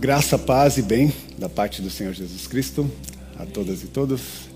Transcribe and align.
Graça, 0.00 0.38
paz 0.38 0.78
e 0.78 0.82
bem 0.82 1.12
da 1.36 1.48
parte 1.48 1.82
do 1.82 1.90
Senhor 1.90 2.12
Jesus 2.12 2.46
Cristo 2.46 2.88
a 3.36 3.44
todas 3.44 3.82
e 3.82 3.88
todos. 3.88 4.48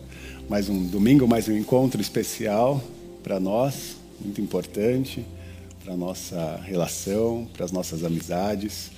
Mais 0.49 0.68
um 0.68 0.87
domingo, 0.87 1.26
mais 1.26 1.49
um 1.49 1.57
encontro 1.57 2.00
especial 2.00 2.80
para 3.25 3.41
nós, 3.41 3.97
muito 4.20 4.41
importante 4.41 5.26
para 5.84 5.97
nossa 5.97 6.60
relação, 6.65 7.49
para 7.52 7.65
as 7.65 7.73
nossas 7.73 8.05
amizades. 8.05 8.93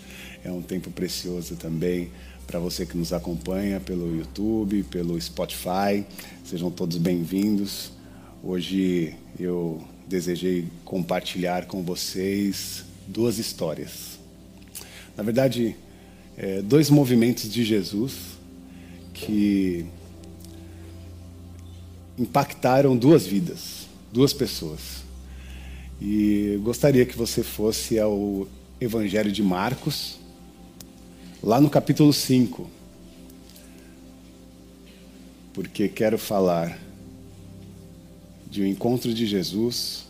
É 0.45 0.51
um 0.51 0.61
tempo 0.61 0.91
precioso 0.91 1.57
também 1.57 2.11
para 2.47 2.59
você 2.59 2.85
que 2.85 2.95
nos 2.95 3.15
acompanha 3.15 3.81
pelo 3.81 4.15
YouTube, 4.15 4.83
pelo 4.83 5.19
Spotify. 5.19 6.05
Sejam 6.45 6.71
todos 6.71 6.99
bem-vindos. 6.99 7.91
Hoje 8.43 9.17
eu 9.41 9.83
desejei 10.07 10.69
compartilhar 10.85 11.65
com 11.65 11.83
vocês 11.83 12.85
duas 13.09 13.39
histórias. 13.39 14.19
Na 15.17 15.23
verdade, 15.23 15.75
é, 16.37 16.61
dois 16.63 16.91
movimentos 16.91 17.51
de 17.51 17.65
Jesus 17.65 18.35
que 19.13 19.87
impactaram 22.19 22.97
duas 22.97 23.27
vidas, 23.27 23.87
duas 24.13 24.33
pessoas. 24.33 25.05
E 26.01 26.59
gostaria 26.63 27.07
que 27.07 27.17
você 27.17 27.43
fosse 27.43 27.99
ao 27.99 28.49
Evangelho 28.81 29.31
de 29.31 29.43
Marcos, 29.43 30.19
lá 31.43 31.61
no 31.61 31.71
capítulo 31.71 32.13
5, 32.13 32.69
porque 35.53 35.89
quero 35.89 36.19
falar 36.19 36.79
de 38.51 38.63
um 38.63 38.67
encontro 38.67 39.15
de 39.15 39.27
Jesus 39.27 40.05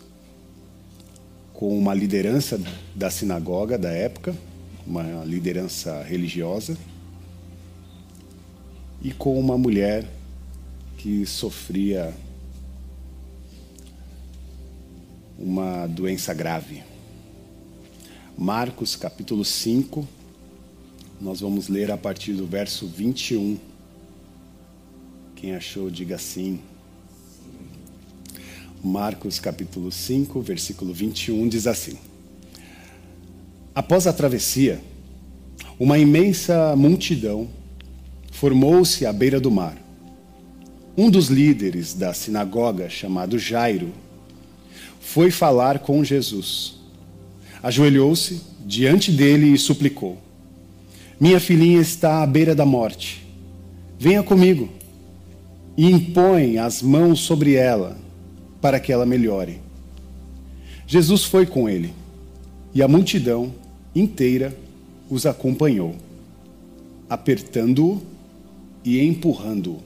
com 1.53 1.79
uma 1.79 1.95
liderança 1.95 2.61
da 2.95 3.11
sinagoga 3.11 3.79
da 3.79 3.91
época 3.91 4.35
uma 4.87 5.25
liderança 5.25 6.03
religiosa, 6.03 6.77
e 9.03 9.13
com 9.13 9.39
uma 9.39 9.59
mulher 9.59 10.09
que 10.97 11.27
sofria 11.27 12.15
uma 15.39 15.87
doença 15.87 16.33
grave. 16.33 16.83
Marcos 18.37 18.97
capítulo 18.97 19.45
5, 19.45 20.09
nós 21.21 21.41
vamos 21.41 21.69
ler 21.69 21.91
a 21.91 21.97
partir 21.97 22.33
do 22.33 22.47
verso 22.47 22.87
21. 22.87 23.59
Quem 25.37 25.55
achou, 25.55 25.91
diga 25.91 26.19
sim. 26.19 26.61
Marcos 28.83 29.39
capítulo 29.39 29.93
5, 29.93 30.41
versículo 30.41 30.93
21 30.93 31.49
diz 31.49 31.67
assim: 31.67 31.99
Após 33.75 34.07
a 34.07 34.13
travessia, 34.13 34.81
uma 35.81 35.99
imensa 35.99 36.77
multidão 36.77 37.49
formou-se 38.31 39.05
à 39.05 39.13
beira 39.13 39.41
do 39.41 39.51
mar. 39.51 39.77
Um 40.97 41.11
dos 41.11 41.27
líderes 41.27 41.93
da 41.93 42.15
sinagoga, 42.15 42.89
chamado 42.89 43.37
Jairo, 43.37 43.93
foi 45.01 45.33
falar 45.33 45.81
com 45.81 46.05
Jesus. 46.05 46.77
Ajoelhou-se 47.65 48.43
diante 48.65 49.11
dele 49.11 49.53
e 49.53 49.59
suplicou: 49.59 50.19
Minha 51.19 51.41
filhinha 51.41 51.81
está 51.81 52.23
à 52.23 52.27
beira 52.29 52.55
da 52.55 52.65
morte. 52.65 53.27
Venha 53.99 54.23
comigo 54.23 54.69
e 55.77 55.91
impõe 55.91 56.59
as 56.59 56.81
mãos 56.81 57.21
sobre 57.21 57.55
ela 57.55 57.99
para 58.61 58.79
que 58.79 58.93
ela 58.93 59.05
melhore. 59.05 59.61
Jesus 60.87 61.25
foi 61.25 61.45
com 61.45 61.69
ele 61.69 61.93
e 62.73 62.81
a 62.81 62.87
multidão 62.87 63.64
inteira 63.95 64.57
os 65.09 65.27
acompanhou, 65.27 65.95
apertando-o 67.09 68.03
e 68.85 69.01
empurrando-o. 69.01 69.83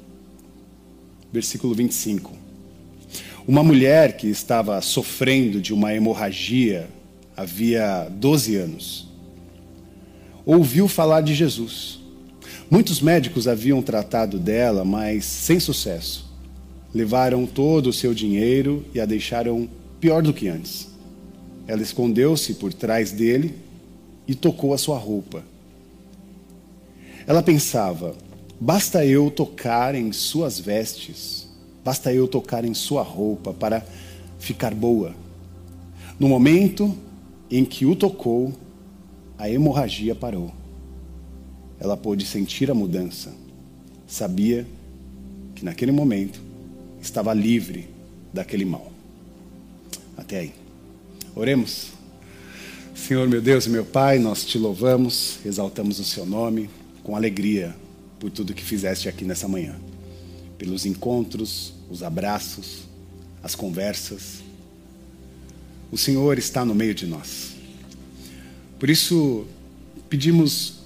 Versículo 1.33 1.75
25. 1.75 2.33
Uma 3.47 3.63
mulher 3.63 4.17
que 4.17 4.29
estava 4.29 4.81
sofrendo 4.81 5.61
de 5.61 5.73
uma 5.73 5.95
hemorragia 5.95 6.89
havia 7.37 8.09
12 8.11 8.57
anos 8.57 9.09
ouviu 10.49 10.89
falar 10.89 11.21
de 11.21 11.35
Jesus. 11.35 11.99
Muitos 12.71 13.03
médicos 13.03 13.47
haviam 13.47 13.83
tratado 13.83 14.39
dela, 14.39 14.83
mas 14.83 15.27
sem 15.27 15.61
sucesso. 15.61 16.27
Levaram 16.95 17.45
todo 17.45 17.91
o 17.91 17.93
seu 17.93 18.15
dinheiro 18.15 18.83
e 18.95 19.01
a 19.01 19.05
deixaram 19.05 19.69
pior 20.01 20.23
do 20.23 20.33
que 20.33 20.49
antes. 20.49 20.89
Ela 21.67 21.83
escondeu-se 21.83 22.55
por 22.55 22.73
trás 22.73 23.13
dele 23.13 23.57
e 24.29 24.35
tocou 24.35 24.75
a 24.75 24.79
sua 24.79 24.99
roupa. 24.99 25.43
Ela 27.27 27.43
pensava: 27.43 28.15
basta 28.61 29.05
eu 29.05 29.31
tocar 29.31 29.95
em 29.95 30.13
suas 30.13 30.61
vestes, 30.61 31.49
basta 31.83 32.13
eu 32.13 32.29
tocar 32.29 32.65
em 32.65 32.75
sua 32.75 33.03
roupa 33.03 33.55
para 33.55 33.85
ficar 34.39 34.75
boa. 34.75 35.15
No 36.21 36.29
momento 36.29 36.95
em 37.51 37.65
que 37.65 37.87
o 37.87 37.97
tocou, 37.97 38.53
a 39.39 39.49
hemorragia 39.49 40.15
parou. 40.15 40.53
Ela 41.81 41.97
pôde 41.97 42.27
sentir 42.27 42.71
a 42.71 42.75
mudança. 42.75 43.33
Sabia 44.07 44.67
que 45.55 45.65
naquele 45.65 45.93
momento 45.93 46.43
estava 47.01 47.33
livre 47.33 47.89
daquele 48.33 48.65
mal. 48.65 48.93
Até 50.17 50.41
aí. 50.41 50.53
Oremos. 51.37 51.98
Senhor, 52.99 53.27
meu 53.27 53.41
Deus 53.41 53.65
e 53.65 53.71
meu 53.71 53.87
Pai, 53.87 54.19
nós 54.19 54.45
te 54.45 54.59
louvamos, 54.59 55.39
exaltamos 55.47 55.99
o 55.99 56.05
seu 56.05 56.27
nome 56.27 56.69
com 57.03 57.17
alegria 57.17 57.75
por 58.21 58.31
tudo 58.31 58.53
que 58.53 58.63
fizeste 58.63 59.09
aqui 59.09 59.25
nessa 59.25 59.49
manhã. 59.49 59.77
Pelos 60.59 60.85
encontros, 60.85 61.73
os 61.89 62.03
abraços, 62.03 62.81
as 63.43 63.55
conversas. 63.55 64.43
O 65.91 65.97
Senhor 65.97 66.37
está 66.37 66.67
no 66.67 66.75
meio 66.75 66.95
de 66.95 67.07
nós. 67.07 67.53
Por 68.79 68.91
isso, 68.91 69.47
pedimos 70.11 70.81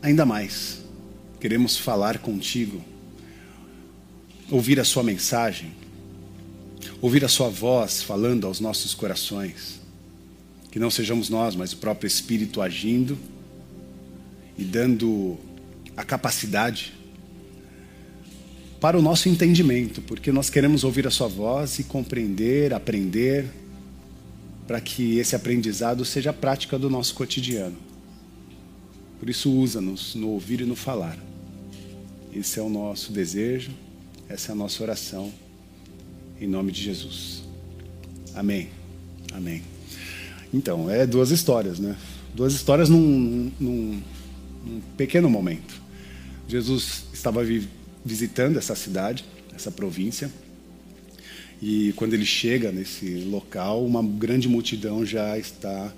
ainda 0.00 0.24
mais. 0.24 0.78
Queremos 1.38 1.76
falar 1.76 2.18
contigo, 2.18 2.82
ouvir 4.50 4.80
a 4.80 4.84
sua 4.84 5.02
mensagem, 5.02 5.72
ouvir 7.02 7.24
a 7.26 7.28
sua 7.28 7.50
voz 7.50 8.02
falando 8.02 8.46
aos 8.46 8.58
nossos 8.58 8.94
corações 8.94 9.78
que 10.78 10.80
não 10.80 10.92
sejamos 10.92 11.28
nós, 11.28 11.56
mas 11.56 11.72
o 11.72 11.78
próprio 11.78 12.06
Espírito 12.06 12.62
agindo 12.62 13.18
e 14.56 14.62
dando 14.62 15.36
a 15.96 16.04
capacidade 16.04 16.94
para 18.80 18.96
o 18.96 19.02
nosso 19.02 19.28
entendimento, 19.28 20.00
porque 20.02 20.30
nós 20.30 20.48
queremos 20.48 20.84
ouvir 20.84 21.04
a 21.04 21.10
Sua 21.10 21.26
voz 21.26 21.80
e 21.80 21.82
compreender, 21.82 22.72
aprender, 22.72 23.46
para 24.68 24.80
que 24.80 25.18
esse 25.18 25.34
aprendizado 25.34 26.04
seja 26.04 26.30
a 26.30 26.32
prática 26.32 26.78
do 26.78 26.88
nosso 26.88 27.12
cotidiano. 27.12 27.76
Por 29.18 29.28
isso, 29.28 29.50
usa-nos 29.50 30.14
no 30.14 30.28
ouvir 30.28 30.60
e 30.60 30.64
no 30.64 30.76
falar. 30.76 31.18
Esse 32.32 32.60
é 32.60 32.62
o 32.62 32.68
nosso 32.68 33.10
desejo, 33.10 33.72
essa 34.28 34.52
é 34.52 34.52
a 34.52 34.56
nossa 34.56 34.80
oração, 34.80 35.32
em 36.40 36.46
nome 36.46 36.70
de 36.70 36.84
Jesus. 36.84 37.42
Amém. 38.32 38.68
Amém. 39.32 39.77
Então, 40.52 40.90
é 40.90 41.06
duas 41.06 41.30
histórias, 41.30 41.78
né? 41.78 41.96
Duas 42.34 42.54
histórias 42.54 42.88
num, 42.88 43.50
num, 43.58 44.02
num 44.64 44.80
pequeno 44.96 45.28
momento. 45.28 45.74
Jesus 46.46 47.04
estava 47.12 47.44
vi 47.44 47.68
visitando 48.04 48.56
essa 48.56 48.74
cidade, 48.74 49.24
essa 49.54 49.70
província, 49.70 50.30
e 51.60 51.92
quando 51.96 52.14
ele 52.14 52.24
chega 52.24 52.70
nesse 52.70 53.24
local, 53.24 53.84
uma 53.84 54.02
grande 54.02 54.48
multidão 54.48 55.04
já 55.04 55.36
está 55.36 55.92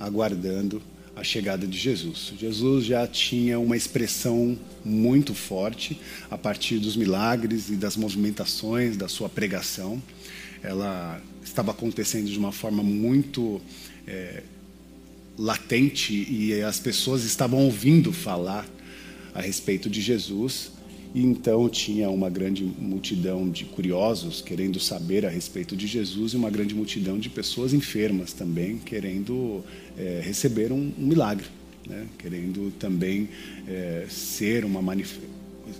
aguardando 0.00 0.82
a 1.14 1.22
chegada 1.22 1.66
de 1.66 1.78
Jesus. 1.78 2.32
Jesus 2.38 2.86
já 2.86 3.06
tinha 3.06 3.58
uma 3.58 3.76
expressão 3.76 4.58
muito 4.82 5.34
forte 5.34 6.00
a 6.30 6.38
partir 6.38 6.78
dos 6.78 6.96
milagres 6.96 7.68
e 7.68 7.76
das 7.76 7.96
movimentações 7.96 8.96
da 8.96 9.06
sua 9.06 9.28
pregação. 9.28 10.02
Ela 10.62 11.20
estava 11.44 11.72
acontecendo 11.72 12.26
de 12.26 12.38
uma 12.38 12.52
forma 12.52 12.82
muito 12.82 13.60
é, 14.06 14.42
latente 15.38 16.12
e 16.12 16.62
as 16.62 16.78
pessoas 16.78 17.24
estavam 17.24 17.64
ouvindo 17.64 18.12
falar 18.12 18.66
a 19.34 19.40
respeito 19.40 19.90
de 19.90 20.00
Jesus. 20.00 20.72
E 21.14 21.20
então 21.20 21.68
tinha 21.68 22.08
uma 22.08 22.30
grande 22.30 22.64
multidão 22.64 23.48
de 23.50 23.66
curiosos 23.66 24.40
querendo 24.40 24.80
saber 24.80 25.26
a 25.26 25.28
respeito 25.28 25.76
de 25.76 25.86
Jesus 25.86 26.32
e 26.32 26.36
uma 26.36 26.48
grande 26.48 26.74
multidão 26.74 27.18
de 27.18 27.28
pessoas 27.28 27.74
enfermas 27.74 28.32
também 28.32 28.78
querendo 28.78 29.62
é, 29.98 30.22
receber 30.24 30.72
um, 30.72 30.90
um 30.98 31.06
milagre, 31.06 31.46
né? 31.86 32.06
querendo 32.18 32.72
também 32.78 33.28
é, 33.68 34.06
ser 34.08 34.64
uma 34.64 34.80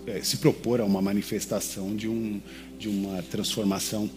é, 0.06 0.20
se 0.23 0.37
propor 0.37 0.82
a 0.82 0.84
uma 0.84 1.00
manifestação 1.00 1.96
de, 1.96 2.08
um, 2.08 2.38
de 2.79 2.88
uma 2.88 3.23
transformação 3.23 4.11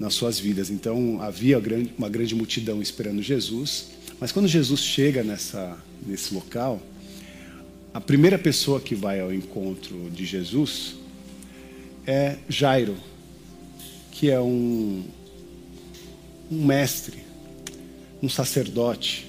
nas 0.00 0.14
suas 0.14 0.38
vidas. 0.38 0.70
Então 0.70 1.20
havia 1.20 1.62
uma 1.98 2.08
grande 2.08 2.34
multidão 2.34 2.80
esperando 2.80 3.22
Jesus, 3.22 3.88
mas 4.18 4.32
quando 4.32 4.48
Jesus 4.48 4.80
chega 4.80 5.22
nessa, 5.22 5.76
nesse 6.06 6.32
local, 6.32 6.80
a 7.92 8.00
primeira 8.00 8.38
pessoa 8.38 8.80
que 8.80 8.94
vai 8.94 9.20
ao 9.20 9.32
encontro 9.32 10.10
de 10.10 10.24
Jesus 10.24 10.94
é 12.06 12.36
Jairo, 12.48 12.96
que 14.10 14.30
é 14.30 14.40
um, 14.40 15.04
um 16.50 16.64
mestre, 16.64 17.18
um 18.22 18.28
sacerdote, 18.28 19.26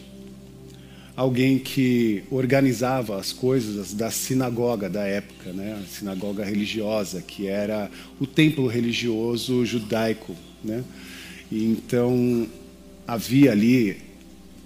alguém 1.15 1.59
que 1.59 2.23
organizava 2.31 3.19
as 3.19 3.33
coisas 3.33 3.93
da 3.93 4.09
sinagoga 4.09 4.89
da 4.89 5.03
época, 5.03 5.51
né? 5.51 5.79
a 5.81 5.87
sinagoga 5.87 6.45
religiosa, 6.45 7.21
que 7.21 7.47
era 7.47 7.89
o 8.19 8.25
templo 8.25 8.67
religioso 8.67 9.65
judaico. 9.65 10.35
Né? 10.63 10.83
Então 11.51 12.47
havia 13.07 13.51
ali 13.51 13.97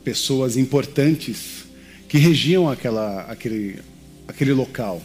pessoas 0.03 0.55
importantes 0.55 1.65
que 2.07 2.17
regiam 2.17 2.69
aquela, 2.69 3.21
aquele, 3.23 3.79
aquele 4.27 4.53
local. 4.53 5.01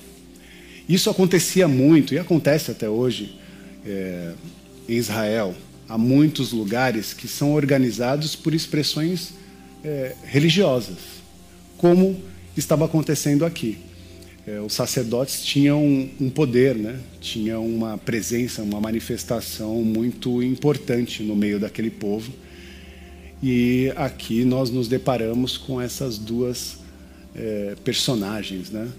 Isso 0.89 1.09
acontecia 1.09 1.67
muito 1.67 2.15
e 2.15 2.19
acontece 2.19 2.71
até 2.71 2.89
hoje 2.89 3.39
é, 3.87 4.33
em 4.89 4.95
Israel. 4.97 5.55
Há 5.89 5.97
muitos 5.97 6.53
lugares 6.53 7.15
que 7.15 7.27
são 7.27 7.53
organizados 7.53 8.37
por 8.37 8.55
expressões 8.55 9.33
é, 9.83 10.15
religiosas, 10.25 10.99
como 11.79 12.21
estava 12.57 12.85
acontecendo 12.85 13.45
aqui. 13.45 13.79
É, 14.51 14.61
os 14.61 14.73
sacerdotes 14.73 15.45
tinham 15.45 15.81
um 16.21 16.29
poder, 16.29 16.75
né? 16.75 16.99
tinham 17.21 17.65
uma 17.65 17.97
presença, 17.97 18.63
uma 18.63 18.81
manifestação 18.81 19.83
muito 19.83 20.43
importante 20.43 21.23
no 21.23 21.37
meio 21.37 21.61
daquele 21.61 21.91
povo 21.91 22.33
e 23.41 23.93
aqui 23.95 24.45
nós 24.45 24.71
nos 24.71 24.89
deparamos 24.89 25.57
com 25.57 25.81
essas 25.81 26.19
duas 26.19 26.79
é, 27.35 27.77
personagens, 27.85 28.71
né? 28.71 28.91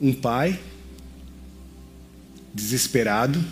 Um 0.00 0.12
pai 0.12 0.58
desesperado, 2.52 3.42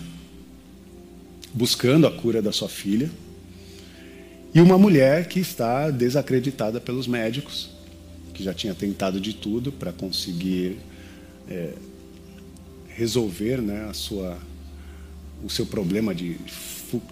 buscando 1.54 2.06
a 2.06 2.10
cura 2.10 2.42
da 2.42 2.52
sua 2.52 2.68
filha, 2.68 3.10
e 4.54 4.60
uma 4.60 4.76
mulher 4.76 5.28
que 5.28 5.40
está 5.40 5.90
desacreditada 5.90 6.80
pelos 6.80 7.06
médicos, 7.06 7.70
que 8.34 8.42
já 8.42 8.52
tinha 8.52 8.74
tentado 8.74 9.18
de 9.20 9.32
tudo 9.32 9.72
para 9.72 9.92
conseguir 9.92 10.76
é, 11.48 11.72
resolver 12.88 13.60
né, 13.60 13.86
a 13.88 13.92
sua, 13.92 14.38
o 15.44 15.50
seu 15.50 15.66
problema 15.66 16.14
de, 16.14 16.36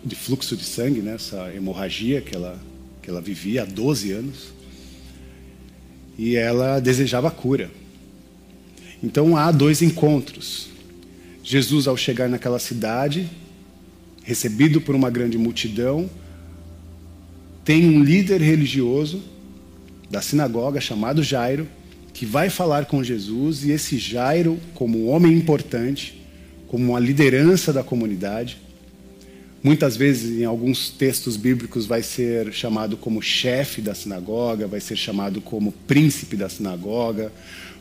de 0.05 0.15
fluxo 0.15 0.57
de 0.57 0.65
sangue, 0.65 1.01
né, 1.01 1.15
essa 1.15 1.53
hemorragia 1.55 2.21
que 2.21 2.35
ela 2.35 2.61
que 3.05 3.11
ela 3.11 3.21
vivia 3.21 3.63
há 3.63 3.67
12 3.67 4.13
anos, 4.13 4.55
e 6.17 6.37
ela 6.37 6.81
desejava 6.81 7.31
cura. 7.31 7.71
Então 9.03 9.37
há 9.37 9.53
dois 9.53 9.83
encontros. 9.83 10.71
Jesus, 11.43 11.87
ao 11.87 11.99
chegar 11.99 12.31
naquela 12.31 12.59
cidade, 12.59 13.29
recebido 14.23 14.81
por 14.81 14.95
uma 14.95 15.11
grande 15.11 15.37
multidão, 15.37 16.09
tem 17.63 17.85
um 17.85 18.03
líder 18.03 18.41
religioso 18.41 19.23
da 20.11 20.23
sinagoga 20.23 20.81
chamado 20.81 21.23
Jairo, 21.23 21.69
que 22.15 22.25
vai 22.25 22.49
falar 22.49 22.87
com 22.87 23.05
Jesus, 23.05 23.65
e 23.65 23.73
esse 23.73 23.99
Jairo, 23.99 24.59
como 24.73 25.05
um 25.05 25.11
homem 25.11 25.35
importante, 25.35 26.25
como 26.69 26.93
uma 26.93 27.01
liderança 27.01 27.73
da 27.73 27.83
comunidade, 27.83 28.65
Muitas 29.65 29.97
vezes, 29.97 30.39
em 30.39 30.45
alguns 30.45 30.91
textos 30.91 31.39
bíblicos, 31.39 31.87
vai 31.87 32.03
ser 32.03 32.53
chamado 32.53 32.99
como 32.99 33.23
chefe 33.23 33.81
da 33.81 33.95
sinagoga, 33.95 34.67
vai 34.67 34.79
ser 34.79 34.95
chamado 34.95 35.41
como 35.41 35.73
príncipe 35.73 36.37
da 36.37 36.51
sinagoga, 36.51 37.33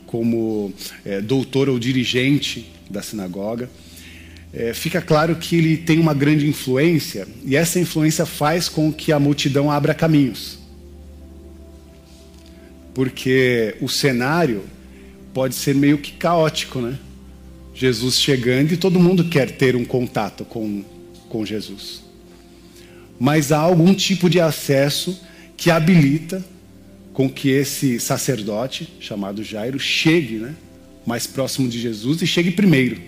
como 0.06 0.72
é, 1.04 1.20
doutor 1.20 1.68
ou 1.68 1.78
dirigente 1.78 2.72
da 2.90 3.02
sinagoga. 3.02 3.70
É, 4.54 4.74
fica 4.74 5.02
claro 5.02 5.36
que 5.36 5.58
ele 5.58 5.76
tem 5.76 6.00
uma 6.00 6.14
grande 6.14 6.48
influência 6.48 7.28
e 7.44 7.54
essa 7.58 7.82
influência 7.82 8.26
faz 8.26 8.70
com 8.70 8.90
que 8.90 9.12
a 9.12 9.20
multidão 9.20 9.70
abra 9.70 9.94
caminhos. 9.94 10.58
Porque 12.94 13.76
o 13.82 13.90
cenário 13.90 14.64
pode 15.34 15.56
ser 15.56 15.74
meio 15.74 15.98
que 15.98 16.12
caótico, 16.12 16.80
né? 16.80 16.98
Jesus 17.74 18.20
chegando 18.20 18.72
e 18.72 18.78
todo 18.78 19.00
mundo 19.00 19.24
quer 19.26 19.50
ter 19.52 19.76
um 19.76 19.84
contato 19.84 20.46
com 20.46 20.84
com 21.34 21.44
Jesus. 21.44 22.04
Mas 23.20 23.52
há 23.52 23.58
algum 23.58 23.92
tipo 23.96 24.30
de 24.30 24.40
acesso 24.40 25.20
que 25.58 25.72
habilita 25.72 26.46
com 27.12 27.28
que 27.28 27.50
esse 27.50 28.00
sacerdote, 28.00 28.88
chamado 29.00 29.44
Jairo, 29.44 29.80
chegue 29.80 30.36
né, 30.36 30.54
mais 31.06 31.26
próximo 31.26 31.68
de 31.68 31.82
Jesus 31.82 32.22
e 32.22 32.28
chegue 32.28 32.52
primeiro. 32.52 33.02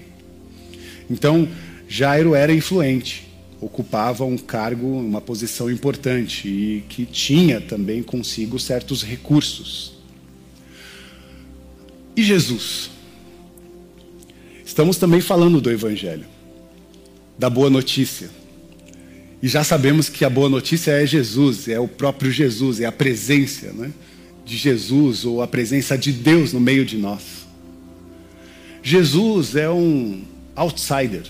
Então, 1.10 1.48
Jairo 1.88 2.34
era 2.34 2.52
influente, 2.52 3.28
ocupava 3.60 4.26
um 4.26 4.38
cargo, 4.38 4.88
uma 4.88 5.22
posição 5.22 5.72
importante 5.72 6.48
e 6.48 6.84
que 6.90 7.06
tinha 7.06 7.62
também 7.62 8.04
consigo 8.04 8.60
certos 8.60 9.04
recursos. 9.04 9.94
E 12.16 12.24
Jesus? 12.24 12.90
Estamos 14.66 14.98
também 14.98 15.22
falando 15.22 15.62
do 15.62 15.72
Evangelho 15.72 16.36
da 17.38 17.50
boa 17.50 17.70
notícia. 17.70 18.30
E 19.42 19.48
já 19.48 19.64
sabemos 19.64 20.10
que 20.10 20.24
a 20.24 20.30
boa 20.30 20.50
notícia 20.50 20.92
é 20.92 21.06
Jesus, 21.06 21.68
é 21.68 21.80
o 21.80 21.88
próprio 21.88 22.32
Jesus, 22.32 22.80
é 22.80 22.86
a 22.86 22.92
presença 22.92 23.72
né, 23.74 23.92
de 24.46 24.58
Jesus 24.58 25.26
ou 25.26 25.42
a 25.42 25.48
presença 25.48 25.98
de 25.98 26.12
Deus 26.12 26.54
no 26.54 26.60
meio 26.60 26.86
de 26.86 26.98
nós. 26.98 27.46
Jesus 28.82 29.56
é 29.56 29.70
um 29.70 30.24
outsider, 30.56 31.24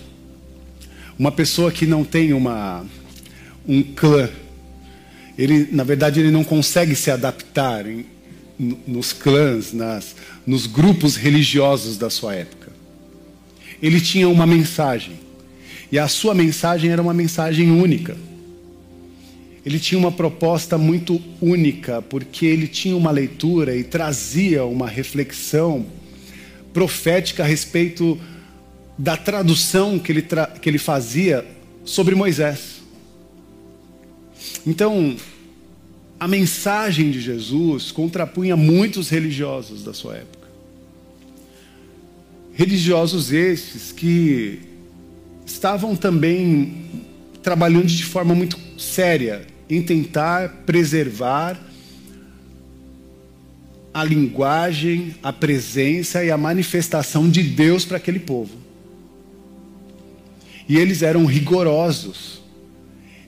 uma 1.18 1.32
pessoa 1.32 1.72
que 1.72 1.86
não 1.86 2.04
tem 2.04 2.32
uma, 2.32 2.84
um 3.66 3.82
clã. 3.82 4.28
Ele, 5.38 5.68
na 5.72 5.84
verdade, 5.84 6.20
ele 6.20 6.30
não 6.30 6.44
consegue 6.44 6.94
se 6.94 7.10
adaptar 7.10 7.86
em, 7.86 8.06
nos 8.86 9.12
clãs, 9.12 9.72
nas, 9.72 10.14
nos 10.46 10.66
grupos 10.66 11.16
religiosos 11.16 11.96
da 11.96 12.08
sua 12.08 12.34
época. 12.34 12.72
Ele 13.82 14.00
tinha 14.00 14.28
uma 14.28 14.46
mensagem. 14.46 15.14
E 15.90 15.98
a 15.98 16.08
sua 16.08 16.34
mensagem 16.34 16.90
era 16.90 17.00
uma 17.00 17.14
mensagem 17.14 17.70
única. 17.70 18.16
Ele 19.64 19.78
tinha 19.78 19.98
uma 19.98 20.12
proposta 20.12 20.78
muito 20.78 21.20
única, 21.40 22.00
porque 22.00 22.46
ele 22.46 22.68
tinha 22.68 22.96
uma 22.96 23.10
leitura 23.10 23.76
e 23.76 23.82
trazia 23.82 24.64
uma 24.64 24.88
reflexão 24.88 25.86
profética 26.72 27.42
a 27.42 27.46
respeito 27.46 28.18
da 28.98 29.16
tradução 29.16 29.98
que 29.98 30.10
ele, 30.10 30.22
tra 30.22 30.46
que 30.46 30.68
ele 30.68 30.78
fazia 30.78 31.46
sobre 31.84 32.14
Moisés. 32.14 32.76
Então, 34.66 35.16
a 36.18 36.26
mensagem 36.26 37.10
de 37.10 37.20
Jesus 37.20 37.92
contrapunha 37.92 38.56
muitos 38.56 39.08
religiosos 39.08 39.84
da 39.84 39.92
sua 39.92 40.16
época. 40.16 40.46
Religiosos 42.54 43.32
estes 43.32 43.92
que 43.92 44.60
estavam 45.44 45.94
também 45.94 46.86
trabalhando 47.42 47.86
de 47.86 48.04
forma 48.04 48.34
muito 48.34 48.58
séria 48.78 49.46
em 49.68 49.82
tentar 49.82 50.62
preservar 50.64 51.60
a 53.92 54.04
linguagem, 54.04 55.14
a 55.22 55.32
presença 55.32 56.24
e 56.24 56.30
a 56.30 56.36
manifestação 56.36 57.28
de 57.28 57.42
Deus 57.42 57.84
para 57.84 57.98
aquele 57.98 58.18
povo. 58.18 58.65
E 60.68 60.76
eles 60.76 61.02
eram 61.02 61.24
rigorosos 61.26 62.40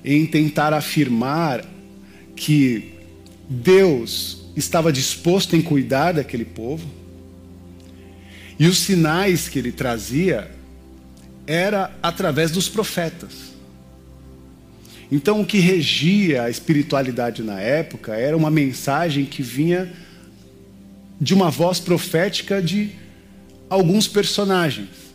em 0.04 0.26
tentar 0.26 0.72
afirmar 0.72 1.64
que 2.34 2.94
Deus 3.48 4.44
estava 4.56 4.92
disposto 4.92 5.54
em 5.54 5.62
cuidar 5.62 6.12
daquele 6.12 6.44
povo. 6.44 6.86
E 8.58 8.66
os 8.66 8.78
sinais 8.78 9.48
que 9.48 9.58
ele 9.58 9.70
trazia 9.70 10.50
era 11.46 11.90
através 12.02 12.50
dos 12.50 12.68
profetas. 12.68 13.48
Então, 15.10 15.40
o 15.40 15.46
que 15.46 15.58
regia 15.58 16.42
a 16.42 16.50
espiritualidade 16.50 17.42
na 17.42 17.60
época 17.60 18.14
era 18.14 18.36
uma 18.36 18.50
mensagem 18.50 19.24
que 19.24 19.42
vinha 19.42 19.90
de 21.20 21.32
uma 21.32 21.50
voz 21.50 21.80
profética 21.80 22.60
de 22.60 22.90
alguns 23.70 24.06
personagens. 24.06 25.07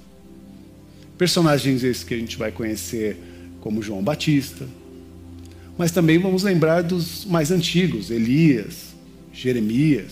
Personagens 1.24 1.86
esses 1.86 2.04
que 2.04 2.14
a 2.14 2.18
gente 2.18 2.36
vai 2.36 2.52
conhecer 2.52 3.16
como 3.62 3.82
João 3.82 4.04
Batista, 4.04 4.68
mas 5.78 5.90
também 5.90 6.20
vamos 6.20 6.44
lembrar 6.44 6.82
dos 6.82 7.24
mais 7.24 7.50
antigos, 7.50 8.12
Elias, 8.12 8.94
Jeremias, 9.32 10.12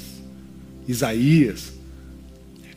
Isaías. 0.88 1.74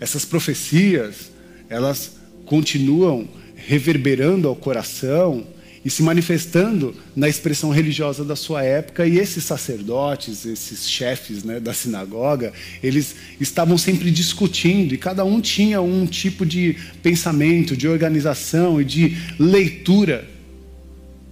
Essas 0.00 0.24
profecias, 0.24 1.30
elas 1.68 2.16
continuam 2.44 3.28
reverberando 3.54 4.48
ao 4.48 4.56
coração 4.56 5.46
e 5.84 5.90
se 5.90 6.02
manifestando 6.02 6.94
na 7.14 7.28
expressão 7.28 7.70
religiosa 7.70 8.24
da 8.24 8.34
sua 8.34 8.62
época. 8.62 9.06
E 9.06 9.18
esses 9.18 9.44
sacerdotes, 9.44 10.46
esses 10.46 10.88
chefes 10.88 11.44
né, 11.44 11.60
da 11.60 11.74
sinagoga, 11.74 12.52
eles 12.82 13.14
estavam 13.38 13.76
sempre 13.76 14.10
discutindo 14.10 14.94
e 14.94 14.98
cada 14.98 15.24
um 15.24 15.40
tinha 15.40 15.82
um 15.82 16.06
tipo 16.06 16.46
de 16.46 16.76
pensamento, 17.02 17.76
de 17.76 17.86
organização 17.86 18.80
e 18.80 18.84
de 18.84 19.16
leitura 19.38 20.26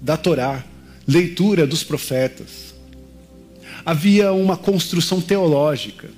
da 0.01 0.19
Torá, 0.19 0.63
leitura 1.09 1.67
dos 1.67 1.83
profetas. 1.83 2.75
Havia 3.87 4.33
uma 4.33 4.57
construção 4.57 5.21
teológica 5.21 6.11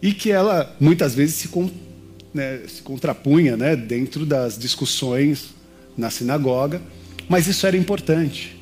e 0.00 0.12
que 0.12 0.30
ela 0.30 0.74
muitas 0.80 1.14
vezes 1.14 1.34
se, 1.34 1.50
né, 2.32 2.60
se 2.66 2.82
contrapunha 2.82 3.56
né, 3.56 3.76
dentro 3.76 4.24
das 4.24 4.58
discussões 4.58 5.53
na 5.96 6.10
sinagoga, 6.10 6.80
mas 7.28 7.46
isso 7.46 7.66
era 7.66 7.76
importante. 7.76 8.56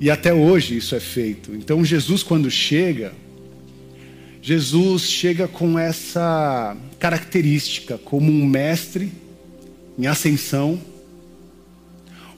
E 0.00 0.10
até 0.10 0.32
hoje 0.32 0.76
isso 0.76 0.94
é 0.94 1.00
feito. 1.00 1.54
Então 1.54 1.84
Jesus, 1.84 2.22
quando 2.22 2.50
chega, 2.50 3.12
Jesus 4.42 5.02
chega 5.02 5.46
com 5.46 5.78
essa 5.78 6.76
característica 6.98 7.98
como 7.98 8.32
um 8.32 8.46
mestre 8.46 9.12
em 9.98 10.06
ascensão, 10.06 10.80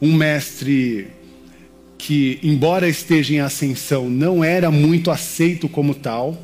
um 0.01 0.13
mestre 0.13 1.07
que, 1.97 2.41
embora 2.43 2.89
esteja 2.89 3.35
em 3.35 3.41
ascensão, 3.41 4.11
não 4.11 4.43
era 4.43 4.69
muito 4.73 5.13
aceito 5.13 5.69
como 5.69 5.95
tal, 5.95 6.37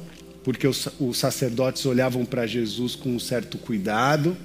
porque 0.44 0.68
os, 0.68 0.88
os 1.00 1.18
sacerdotes 1.18 1.84
olhavam 1.84 2.24
para 2.24 2.46
Jesus 2.46 2.94
com 2.94 3.16
um 3.16 3.18
certo 3.18 3.58
cuidado 3.58 4.36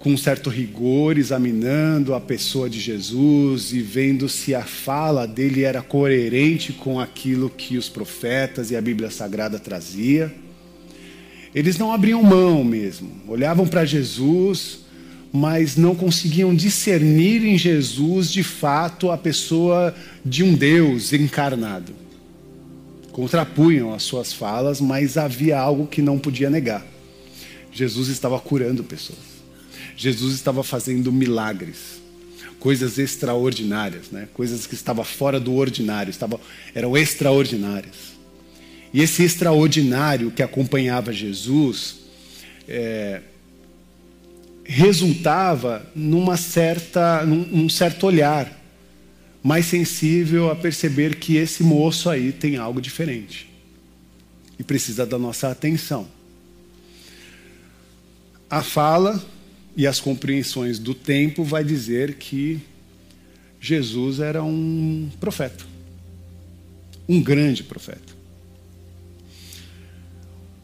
com 0.00 0.16
certo 0.16 0.48
rigor, 0.48 1.18
examinando 1.18 2.14
a 2.14 2.20
pessoa 2.20 2.70
de 2.70 2.80
Jesus 2.80 3.74
e 3.74 3.80
vendo 3.82 4.30
se 4.30 4.54
a 4.54 4.62
fala 4.62 5.26
dele 5.26 5.62
era 5.62 5.82
coerente 5.82 6.72
com 6.72 6.98
aquilo 6.98 7.50
que 7.50 7.76
os 7.76 7.86
profetas 7.86 8.70
e 8.70 8.76
a 8.76 8.80
Bíblia 8.80 9.10
Sagrada 9.10 9.58
trazia. 9.58 10.34
Eles 11.54 11.76
não 11.76 11.92
abriam 11.92 12.22
mão 12.22 12.64
mesmo, 12.64 13.10
olhavam 13.28 13.68
para 13.68 13.84
Jesus, 13.84 14.78
mas 15.30 15.76
não 15.76 15.94
conseguiam 15.94 16.54
discernir 16.54 17.44
em 17.44 17.58
Jesus 17.58 18.32
de 18.32 18.42
fato 18.42 19.10
a 19.10 19.18
pessoa 19.18 19.94
de 20.24 20.42
um 20.42 20.54
Deus 20.54 21.12
encarnado. 21.12 21.92
Contrapunham 23.12 23.92
as 23.92 24.02
suas 24.02 24.32
falas, 24.32 24.80
mas 24.80 25.18
havia 25.18 25.58
algo 25.58 25.86
que 25.86 26.00
não 26.00 26.18
podia 26.18 26.48
negar. 26.48 26.86
Jesus 27.70 28.08
estava 28.08 28.40
curando 28.40 28.82
pessoas. 28.82 29.29
Jesus 30.00 30.34
estava 30.34 30.64
fazendo 30.64 31.12
milagres, 31.12 32.00
coisas 32.58 32.96
extraordinárias, 32.96 34.10
né? 34.10 34.26
coisas 34.32 34.66
que 34.66 34.74
estavam 34.74 35.04
fora 35.04 35.38
do 35.38 35.54
ordinário, 35.54 36.10
estavam, 36.10 36.40
eram 36.74 36.96
extraordinárias. 36.96 38.14
E 38.94 39.02
esse 39.02 39.22
extraordinário 39.22 40.30
que 40.30 40.42
acompanhava 40.42 41.12
Jesus 41.12 41.96
é, 42.66 43.20
resultava 44.64 45.86
numa 45.94 46.38
certa, 46.38 47.22
num, 47.26 47.44
num 47.44 47.68
certo 47.68 48.06
olhar 48.06 48.58
mais 49.42 49.66
sensível 49.66 50.50
a 50.50 50.56
perceber 50.56 51.16
que 51.16 51.36
esse 51.36 51.62
moço 51.62 52.08
aí 52.08 52.32
tem 52.32 52.56
algo 52.56 52.80
diferente 52.80 53.50
e 54.58 54.64
precisa 54.64 55.04
da 55.04 55.18
nossa 55.18 55.50
atenção. 55.50 56.08
A 58.48 58.62
fala 58.62 59.22
e 59.80 59.86
as 59.86 59.98
compreensões 59.98 60.78
do 60.78 60.94
tempo 60.94 61.42
vai 61.42 61.64
dizer 61.64 62.16
que 62.16 62.60
Jesus 63.58 64.20
era 64.20 64.44
um 64.44 65.08
profeta, 65.18 65.64
um 67.08 67.22
grande 67.22 67.64
profeta. 67.64 68.14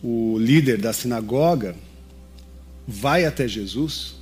O 0.02 0.36
líder 0.38 0.76
da 0.76 0.92
sinagoga 0.92 1.74
vai 2.86 3.24
até 3.24 3.48
Jesus 3.48 4.16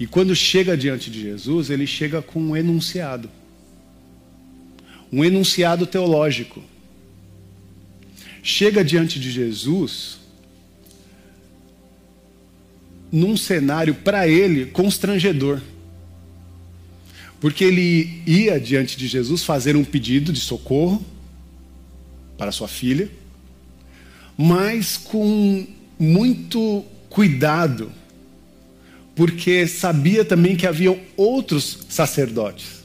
e 0.00 0.04
quando 0.04 0.34
chega 0.34 0.76
diante 0.76 1.08
de 1.08 1.20
Jesus, 1.22 1.70
ele 1.70 1.86
chega 1.86 2.20
com 2.20 2.40
um 2.42 2.56
enunciado. 2.56 3.30
Um 5.12 5.24
enunciado 5.24 5.86
teológico. 5.86 6.60
Chega 8.42 8.84
diante 8.84 9.20
de 9.20 9.30
Jesus 9.30 10.18
num 13.12 13.36
cenário 13.36 13.94
para 13.94 14.26
ele 14.26 14.66
constrangedor. 14.66 15.60
Porque 17.38 17.62
ele 17.62 18.22
ia 18.26 18.58
diante 18.58 18.96
de 18.96 19.06
Jesus 19.06 19.44
fazer 19.44 19.76
um 19.76 19.84
pedido 19.84 20.32
de 20.32 20.40
socorro 20.40 21.04
para 22.38 22.50
sua 22.50 22.68
filha, 22.68 23.10
mas 24.36 24.96
com 24.96 25.66
muito 25.98 26.84
cuidado, 27.10 27.92
porque 29.14 29.66
sabia 29.66 30.24
também 30.24 30.56
que 30.56 30.66
haviam 30.66 30.98
outros 31.16 31.80
sacerdotes 31.88 32.82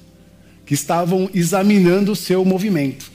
que 0.66 0.74
estavam 0.74 1.30
examinando 1.34 2.12
o 2.12 2.16
seu 2.16 2.44
movimento. 2.44 3.10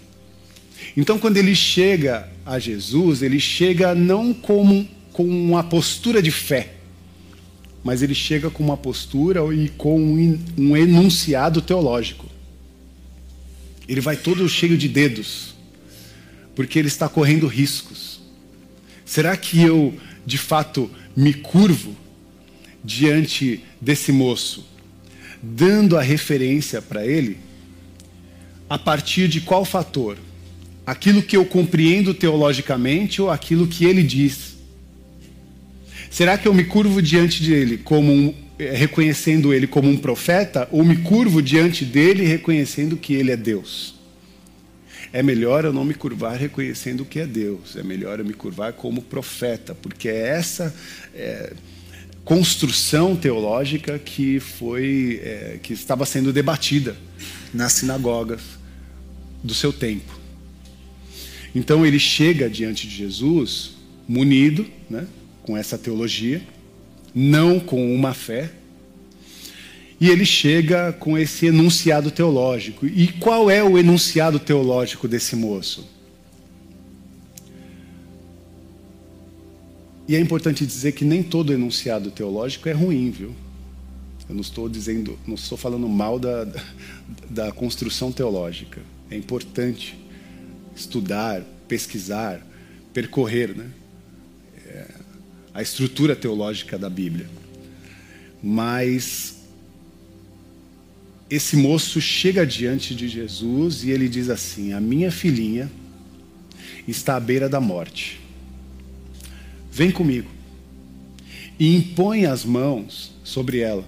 Então, 0.97 1.19
quando 1.19 1.37
ele 1.37 1.55
chega 1.55 2.29
a 2.47 2.59
Jesus, 2.59 3.23
ele 3.23 3.39
chega 3.39 3.95
não 3.95 4.33
como, 4.33 4.89
com 5.13 5.25
uma 5.25 5.63
postura 5.63 6.23
de 6.23 6.31
fé, 6.31 6.75
mas 7.85 8.03
ele 8.03 8.15
chega 8.15 8.51
com 8.51 8.63
uma 8.63 8.77
postura 8.77 9.41
e 9.55 9.69
com 9.71 10.01
um 10.57 10.77
enunciado 10.77 11.61
teológico. 11.61 12.27
Ele 13.89 14.01
vai 14.01 14.17
todo 14.17 14.49
cheio 14.49 14.79
de 14.79 14.89
dedos, 14.89 15.55
porque 16.55 16.79
ele 16.79 16.89
está 16.89 17.09
correndo 17.09 17.47
riscos. 17.47 18.21
Será 19.05 19.37
que 19.37 19.61
eu, 19.61 19.95
de 20.25 20.39
fato, 20.39 20.91
me 21.17 21.35
curvo 21.35 21.97
diante 22.85 23.63
desse 23.81 24.13
moço, 24.13 24.65
dando 25.43 25.99
a 25.99 26.03
referência 26.03 26.81
para 26.81 27.05
ele? 27.05 27.39
A 28.71 28.79
partir 28.79 29.29
de 29.29 29.41
qual 29.41 29.65
fator? 29.65 30.17
Aquilo 30.87 31.23
que 31.23 31.37
eu 31.37 31.45
compreendo 31.45 32.15
teologicamente 32.15 33.21
ou 33.21 33.31
aquilo 33.31 33.67
que 33.67 33.85
ele 33.85 34.03
diz? 34.03 34.57
Será 36.13 36.37
que 36.37 36.47
eu 36.47 36.53
me 36.53 36.65
curvo 36.65 37.01
diante 37.01 37.43
dele 37.43 37.79
como 37.79 38.13
um, 38.13 38.35
eh, 38.59 38.77
reconhecendo 38.77 39.55
ele 39.55 39.67
como 39.67 39.89
um 39.89 39.97
profeta 39.97 40.69
ou 40.71 40.85
me 40.85 40.97
curvo 40.97 41.41
diante 41.41 41.87
dele 41.87 42.27
reconhecendo 42.27 42.99
que 42.99 43.15
ele 43.15 43.31
é 43.31 43.37
Deus? 43.37 43.95
É 45.11 45.23
melhor 45.23 45.65
eu 45.65 45.73
não 45.73 45.87
me 45.87 45.95
curvar 45.95 46.37
reconhecendo 46.37 47.07
que 47.07 47.19
é 47.19 47.27
Deus. 47.27 47.77
É 47.77 47.83
melhor 47.83 48.19
eu 48.19 48.27
me 48.27 48.35
curvar 48.35 48.75
como 48.75 49.01
profeta, 49.01 49.75
porque 49.75 50.07
é 50.07 50.29
essa 50.37 50.75
é, 51.15 51.55
construção 52.27 53.17
teológica 53.17 53.99
que 53.99 54.39
foi 54.39 55.19
é, 55.25 55.61
que 55.63 55.73
estava 55.73 56.05
sendo 56.05 56.31
debatida 56.31 56.95
nas 57.55 57.73
sinagogas 57.73 58.43
do 59.43 59.55
seu 59.55 59.73
tempo. 59.73 60.21
Então 61.55 61.87
ele 61.87 61.99
chega 61.99 62.51
diante 62.51 62.87
de 62.87 62.95
Jesus 62.97 63.77
munido, 64.07 64.67
né? 64.91 65.07
Com 65.43 65.57
essa 65.57 65.77
teologia, 65.77 66.43
não 67.15 67.59
com 67.61 67.95
uma 67.95 68.15
fé. 68.15 68.51
E 70.01 70.09
ele 70.09 70.25
chega 70.25 70.93
com 70.93 71.17
esse 71.17 71.47
enunciado 71.47 72.11
teológico. 72.11 72.87
E 72.87 73.09
qual 73.09 73.51
é 73.51 73.63
o 73.63 73.79
enunciado 73.79 74.39
teológico 74.39 75.07
desse 75.07 75.37
moço? 75.37 75.89
E 80.09 80.17
é 80.17 80.21
importante 80.21 80.67
dizer 80.67 80.93
que 80.93 81.05
nem 81.05 81.23
todo 81.23 81.53
enunciado 81.53 82.11
teológico 82.11 82.69
é 82.69 82.73
ruim, 82.73 83.11
viu? 83.11 83.33
Eu 84.29 84.35
não 84.35 84.41
estou 84.41 84.69
dizendo, 84.69 85.19
não 85.27 85.37
estou 85.37 85.57
falando 85.57 85.89
mal 85.89 86.19
da, 86.19 86.47
da 87.31 87.53
construção 87.53 88.11
teológica. 88.11 88.81
É 89.11 89.17
importante 89.17 89.97
estudar, 90.75 91.43
pesquisar, 91.69 92.45
percorrer, 92.93 93.57
né? 93.57 93.71
A 95.55 95.63
estrutura 95.63 96.17
teológica 96.17 96.79
da 96.79 96.89
Bíblia. 96.89 97.29
Mas 98.43 99.37
esse 101.31 101.57
moço 101.57 102.01
chega 102.01 102.47
diante 102.47 102.95
de 102.95 103.09
Jesus 103.09 103.85
e 103.85 103.91
ele 103.91 104.09
diz 104.09 104.29
assim: 104.29 104.73
A 104.73 104.81
minha 104.81 105.11
filhinha 105.11 105.71
está 106.87 107.17
à 107.17 107.21
beira 107.21 107.49
da 107.49 107.61
morte. 107.61 108.21
Vem 109.71 109.91
comigo 109.91 110.31
e 111.59 111.77
impõe 111.77 112.27
as 112.27 112.45
mãos 112.45 113.13
sobre 113.25 113.61
ela 113.61 113.85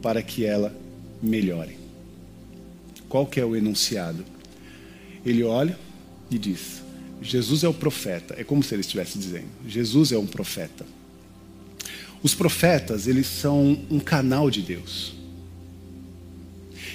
para 0.00 0.22
que 0.22 0.44
ela 0.44 0.74
melhore. 1.22 1.76
Qual 3.08 3.26
que 3.26 3.40
é 3.40 3.44
o 3.44 3.56
enunciado? 3.56 4.24
Ele 5.26 5.42
olha 5.42 5.78
e 6.30 6.38
diz: 6.38 6.79
Jesus 7.22 7.64
é 7.64 7.68
o 7.68 7.74
profeta. 7.74 8.34
É 8.38 8.44
como 8.44 8.62
se 8.62 8.74
ele 8.74 8.80
estivesse 8.80 9.18
dizendo: 9.18 9.48
Jesus 9.66 10.12
é 10.12 10.18
um 10.18 10.26
profeta. 10.26 10.86
Os 12.22 12.34
profetas, 12.34 13.06
eles 13.06 13.26
são 13.26 13.78
um 13.90 13.98
canal 13.98 14.50
de 14.50 14.60
Deus. 14.62 15.14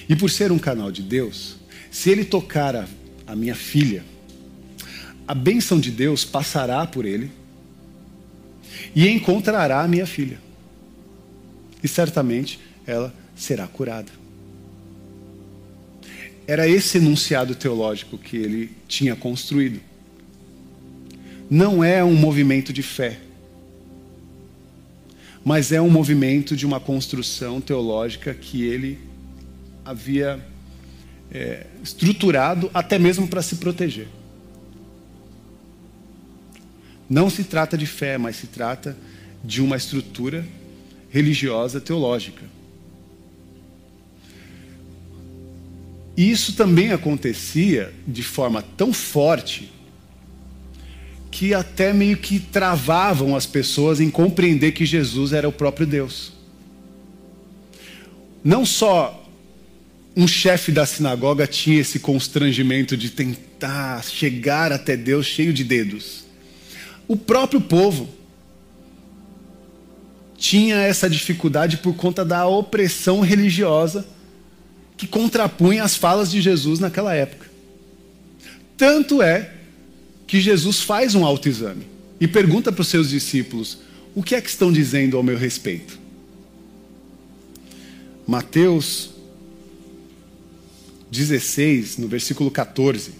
E 0.08 0.14
por 0.14 0.30
ser 0.30 0.52
um 0.52 0.58
canal 0.58 0.92
de 0.92 1.02
Deus, 1.02 1.56
se 1.90 2.10
ele 2.10 2.24
tocar 2.24 2.76
a, 2.76 2.88
a 3.26 3.34
minha 3.34 3.54
filha, 3.54 4.04
a 5.26 5.34
bênção 5.34 5.80
de 5.80 5.90
Deus 5.90 6.24
passará 6.24 6.86
por 6.86 7.04
ele 7.04 7.30
e 8.94 9.08
encontrará 9.08 9.82
a 9.82 9.88
minha 9.88 10.06
filha. 10.06 10.38
E 11.82 11.88
certamente 11.88 12.60
ela 12.86 13.12
será 13.34 13.66
curada. 13.66 14.10
Era 16.46 16.68
esse 16.68 16.98
enunciado 16.98 17.56
teológico 17.56 18.16
que 18.16 18.36
ele 18.36 18.70
tinha 18.86 19.16
construído. 19.16 19.80
Não 21.48 21.82
é 21.82 22.02
um 22.02 22.14
movimento 22.14 22.72
de 22.72 22.82
fé, 22.82 23.18
mas 25.44 25.70
é 25.70 25.80
um 25.80 25.88
movimento 25.88 26.56
de 26.56 26.66
uma 26.66 26.80
construção 26.80 27.60
teológica 27.60 28.34
que 28.34 28.64
ele 28.64 28.98
havia 29.84 30.44
é, 31.30 31.66
estruturado 31.82 32.68
até 32.74 32.98
mesmo 32.98 33.28
para 33.28 33.42
se 33.42 33.56
proteger. 33.56 34.08
Não 37.08 37.30
se 37.30 37.44
trata 37.44 37.78
de 37.78 37.86
fé, 37.86 38.18
mas 38.18 38.34
se 38.34 38.48
trata 38.48 38.96
de 39.44 39.62
uma 39.62 39.76
estrutura 39.76 40.44
religiosa 41.08 41.80
teológica. 41.80 42.42
E 46.16 46.28
isso 46.28 46.56
também 46.56 46.90
acontecia 46.90 47.92
de 48.06 48.22
forma 48.22 48.62
tão 48.62 48.92
forte 48.92 49.70
que 51.36 51.52
até 51.52 51.92
meio 51.92 52.16
que 52.16 52.40
travavam 52.40 53.36
as 53.36 53.44
pessoas 53.44 54.00
em 54.00 54.08
compreender 54.08 54.72
que 54.72 54.86
Jesus 54.86 55.34
era 55.34 55.46
o 55.46 55.52
próprio 55.52 55.86
Deus. 55.86 56.32
Não 58.42 58.64
só 58.64 59.22
um 60.16 60.26
chefe 60.26 60.72
da 60.72 60.86
sinagoga 60.86 61.46
tinha 61.46 61.78
esse 61.78 61.98
constrangimento 61.98 62.96
de 62.96 63.10
tentar 63.10 64.02
chegar 64.02 64.72
até 64.72 64.96
Deus 64.96 65.26
cheio 65.26 65.52
de 65.52 65.62
dedos. 65.62 66.24
O 67.06 67.18
próprio 67.18 67.60
povo 67.60 68.08
tinha 70.38 70.76
essa 70.76 71.08
dificuldade 71.08 71.76
por 71.76 71.94
conta 71.96 72.24
da 72.24 72.46
opressão 72.46 73.20
religiosa 73.20 74.06
que 74.96 75.06
contrapunha 75.06 75.84
as 75.84 75.96
falas 75.96 76.30
de 76.30 76.40
Jesus 76.40 76.80
naquela 76.80 77.14
época. 77.14 77.46
Tanto 78.74 79.20
é 79.20 79.55
que 80.26 80.40
Jesus 80.40 80.80
faz 80.80 81.14
um 81.14 81.24
autoexame 81.24 81.86
e 82.20 82.26
pergunta 82.26 82.72
para 82.72 82.82
os 82.82 82.88
seus 82.88 83.10
discípulos: 83.10 83.78
o 84.14 84.22
que 84.22 84.34
é 84.34 84.40
que 84.40 84.48
estão 84.48 84.72
dizendo 84.72 85.16
ao 85.16 85.22
meu 85.22 85.36
respeito? 85.36 85.98
Mateus 88.26 89.10
16, 91.10 91.98
no 91.98 92.08
versículo 92.08 92.50
14, 92.50 93.12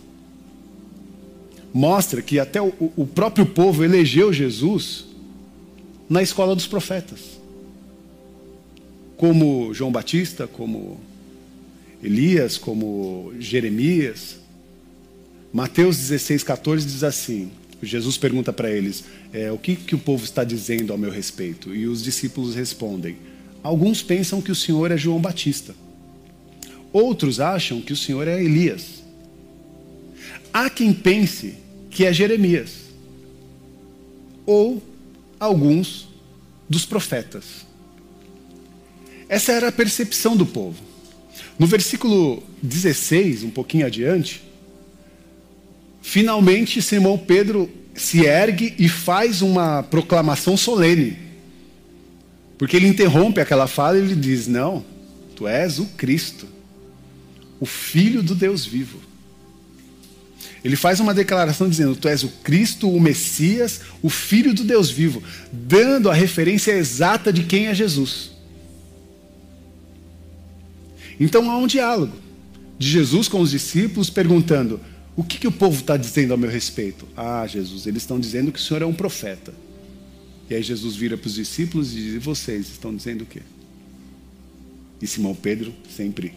mostra 1.72 2.20
que 2.20 2.40
até 2.40 2.60
o, 2.60 2.72
o 2.96 3.06
próprio 3.06 3.46
povo 3.46 3.84
elegeu 3.84 4.32
Jesus 4.32 5.04
na 6.08 6.22
escola 6.22 6.54
dos 6.54 6.66
profetas. 6.66 7.20
Como 9.16 9.72
João 9.72 9.92
Batista, 9.92 10.46
como 10.46 11.00
Elias, 12.02 12.58
como 12.58 13.32
Jeremias. 13.38 14.36
Mateus 15.56 15.96
16, 15.96 16.42
14 16.42 16.86
diz 16.86 17.02
assim: 17.02 17.50
Jesus 17.82 18.18
pergunta 18.18 18.52
para 18.52 18.70
eles: 18.70 19.04
é, 19.32 19.50
O 19.50 19.56
que, 19.56 19.74
que 19.74 19.94
o 19.94 19.98
povo 19.98 20.22
está 20.22 20.44
dizendo 20.44 20.92
ao 20.92 20.98
meu 20.98 21.10
respeito? 21.10 21.74
E 21.74 21.86
os 21.86 22.02
discípulos 22.02 22.54
respondem: 22.54 23.16
Alguns 23.62 24.02
pensam 24.02 24.42
que 24.42 24.52
o 24.52 24.54
Senhor 24.54 24.90
é 24.90 24.98
João 24.98 25.18
Batista. 25.18 25.74
Outros 26.92 27.40
acham 27.40 27.80
que 27.80 27.94
o 27.94 27.96
Senhor 27.96 28.28
é 28.28 28.44
Elias. 28.44 29.02
Há 30.52 30.68
quem 30.68 30.92
pense 30.92 31.54
que 31.90 32.04
é 32.04 32.12
Jeremias. 32.12 32.72
Ou 34.44 34.82
alguns 35.40 36.06
dos 36.68 36.84
profetas. 36.84 37.64
Essa 39.26 39.52
era 39.52 39.68
a 39.68 39.72
percepção 39.72 40.36
do 40.36 40.44
povo. 40.44 40.84
No 41.58 41.66
versículo 41.66 42.42
16, 42.62 43.42
um 43.42 43.50
pouquinho 43.50 43.86
adiante, 43.86 44.42
finalmente 46.06 46.80
Simão 46.80 47.18
Pedro 47.18 47.68
se 47.92 48.24
ergue 48.24 48.74
e 48.78 48.88
faz 48.88 49.42
uma 49.42 49.82
proclamação 49.82 50.56
solene. 50.56 51.18
Porque 52.56 52.76
ele 52.76 52.86
interrompe 52.86 53.40
aquela 53.40 53.66
fala 53.66 53.98
e 53.98 54.02
ele 54.02 54.14
diz: 54.14 54.46
Não, 54.46 54.84
tu 55.34 55.48
és 55.48 55.80
o 55.80 55.86
Cristo, 55.96 56.46
o 57.58 57.66
Filho 57.66 58.22
do 58.22 58.36
Deus 58.36 58.64
vivo. 58.64 59.00
Ele 60.64 60.76
faz 60.76 61.00
uma 61.00 61.12
declaração 61.12 61.68
dizendo: 61.68 61.96
Tu 61.96 62.06
és 62.06 62.22
o 62.22 62.28
Cristo, 62.28 62.88
o 62.88 63.00
Messias, 63.00 63.80
o 64.00 64.08
Filho 64.08 64.54
do 64.54 64.62
Deus 64.62 64.88
vivo, 64.88 65.20
dando 65.52 66.08
a 66.08 66.14
referência 66.14 66.70
exata 66.70 67.32
de 67.32 67.42
quem 67.42 67.66
é 67.66 67.74
Jesus. 67.74 68.30
Então 71.18 71.50
há 71.50 71.56
um 71.58 71.66
diálogo 71.66 72.16
de 72.78 72.88
Jesus 72.88 73.26
com 73.26 73.40
os 73.40 73.50
discípulos 73.50 74.08
perguntando: 74.08 74.80
o 75.16 75.24
que, 75.24 75.38
que 75.38 75.48
o 75.48 75.52
povo 75.52 75.80
está 75.80 75.96
dizendo 75.96 76.34
a 76.34 76.36
meu 76.36 76.50
respeito? 76.50 77.08
Ah, 77.16 77.46
Jesus, 77.46 77.86
eles 77.86 78.02
estão 78.02 78.20
dizendo 78.20 78.52
que 78.52 78.58
o 78.58 78.62
Senhor 78.62 78.82
é 78.82 78.86
um 78.86 78.92
profeta. 78.92 79.54
E 80.48 80.54
aí 80.54 80.62
Jesus 80.62 80.94
vira 80.94 81.16
para 81.16 81.26
os 81.26 81.34
discípulos 81.34 81.92
e 81.92 81.96
diz: 81.96 82.14
e 82.14 82.18
vocês 82.18 82.68
estão 82.68 82.94
dizendo 82.94 83.22
o 83.22 83.26
quê? 83.26 83.40
E 85.00 85.06
Simão 85.06 85.34
Pedro, 85.34 85.72
sempre 85.88 86.34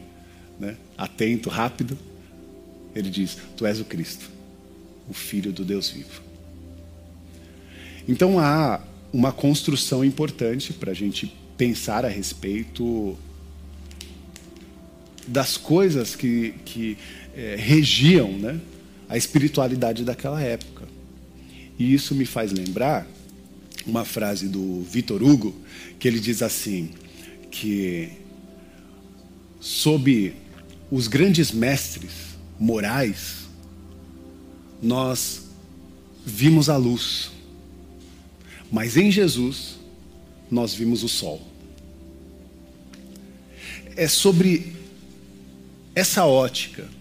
né, 0.59 0.77
atento, 0.97 1.49
rápido, 1.49 1.97
ele 2.95 3.09
diz: 3.09 3.37
Tu 3.57 3.65
és 3.65 3.81
o 3.81 3.85
Cristo, 3.85 4.29
o 5.09 5.13
Filho 5.13 5.51
do 5.51 5.65
Deus 5.65 5.89
vivo. 5.89 6.21
Então 8.07 8.39
há 8.39 8.81
uma 9.11 9.31
construção 9.31 10.05
importante 10.05 10.71
para 10.71 10.91
a 10.91 10.95
gente 10.95 11.33
pensar 11.57 12.05
a 12.05 12.07
respeito 12.07 13.17
das 15.27 15.57
coisas 15.57 16.15
que, 16.15 16.55
que 16.65 16.97
é, 17.39 17.55
regiam 17.55 18.33
né, 18.33 18.59
a 19.07 19.15
espiritualidade 19.15 20.03
daquela 20.03 20.41
época. 20.41 20.85
E 21.77 21.93
isso 21.93 22.13
me 22.13 22.25
faz 22.25 22.51
lembrar 22.51 23.07
uma 23.87 24.03
frase 24.03 24.49
do 24.49 24.83
Vitor 24.83 25.23
Hugo, 25.23 25.55
que 25.97 26.05
ele 26.05 26.19
diz 26.19 26.41
assim: 26.41 26.89
que 27.49 28.09
sob 29.61 30.33
os 30.91 31.07
grandes 31.07 31.49
mestres 31.51 32.11
morais, 32.59 33.47
nós 34.81 35.43
vimos 36.25 36.69
a 36.69 36.75
luz, 36.75 37.31
mas 38.69 38.97
em 38.97 39.09
Jesus 39.09 39.79
nós 40.51 40.73
vimos 40.73 41.03
o 41.03 41.07
sol. 41.07 41.41
É 43.95 44.09
sobre 44.09 44.73
essa 45.95 46.25
ótica 46.25 46.98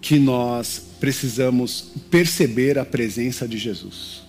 que 0.00 0.18
nós 0.18 0.82
precisamos 0.98 1.92
perceber 2.10 2.78
a 2.78 2.84
presença 2.84 3.46
de 3.46 3.58
Jesus. 3.58 4.22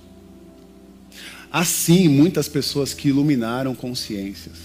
Assim, 1.52 2.08
muitas 2.08 2.48
pessoas 2.48 2.94
que 2.94 3.10
iluminaram 3.10 3.76
consciências. 3.76 4.58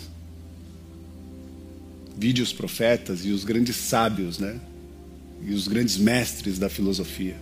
Vide 2.16 2.42
os 2.42 2.52
profetas 2.52 3.24
e 3.24 3.30
os 3.30 3.44
grandes 3.44 3.76
sábios, 3.76 4.38
né? 4.38 4.58
E 5.44 5.52
os 5.52 5.68
grandes 5.68 5.96
mestres 5.96 6.58
da 6.58 6.68
filosofia. 6.68 7.36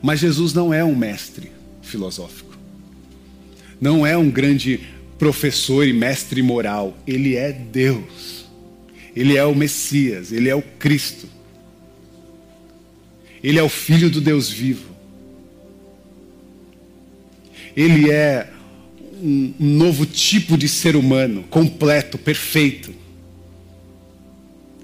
Mas 0.00 0.20
Jesus 0.20 0.52
não 0.52 0.72
é 0.72 0.84
um 0.84 0.94
mestre 0.94 1.50
filosófico. 1.82 2.56
Não 3.80 4.06
é 4.06 4.16
um 4.16 4.30
grande 4.30 4.80
professor 5.18 5.86
e 5.86 5.92
mestre 5.92 6.42
moral. 6.42 6.96
Ele 7.06 7.36
é 7.36 7.52
Deus. 7.52 8.46
Ele 9.14 9.36
é 9.36 9.44
o 9.44 9.54
Messias, 9.54 10.30
ele 10.30 10.48
é 10.48 10.54
o 10.54 10.62
Cristo. 10.62 11.35
Ele 13.46 13.60
é 13.60 13.62
o 13.62 13.68
Filho 13.68 14.10
do 14.10 14.20
Deus 14.20 14.50
vivo. 14.50 14.90
Ele 17.76 18.10
é 18.10 18.50
um 19.22 19.54
novo 19.60 20.04
tipo 20.04 20.58
de 20.58 20.68
ser 20.68 20.96
humano, 20.96 21.44
completo, 21.48 22.18
perfeito, 22.18 22.92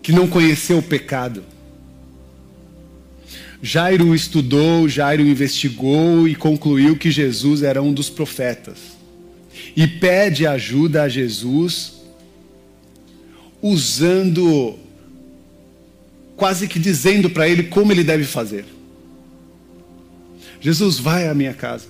que 0.00 0.12
não 0.12 0.28
conheceu 0.28 0.78
o 0.78 0.82
pecado. 0.82 1.42
Jairo 3.60 4.14
estudou, 4.14 4.88
Jairo 4.88 5.26
investigou 5.26 6.28
e 6.28 6.36
concluiu 6.36 6.96
que 6.96 7.10
Jesus 7.10 7.64
era 7.64 7.82
um 7.82 7.92
dos 7.92 8.08
profetas. 8.08 8.78
E 9.74 9.88
pede 9.88 10.46
ajuda 10.46 11.02
a 11.02 11.08
Jesus 11.08 11.94
usando, 13.60 14.78
quase 16.42 16.66
que 16.66 16.80
dizendo 16.80 17.30
para 17.30 17.48
ele 17.48 17.62
como 17.62 17.92
ele 17.92 18.02
deve 18.02 18.24
fazer. 18.24 18.64
Jesus, 20.60 20.98
vai 20.98 21.28
à 21.28 21.34
minha 21.34 21.54
casa. 21.54 21.86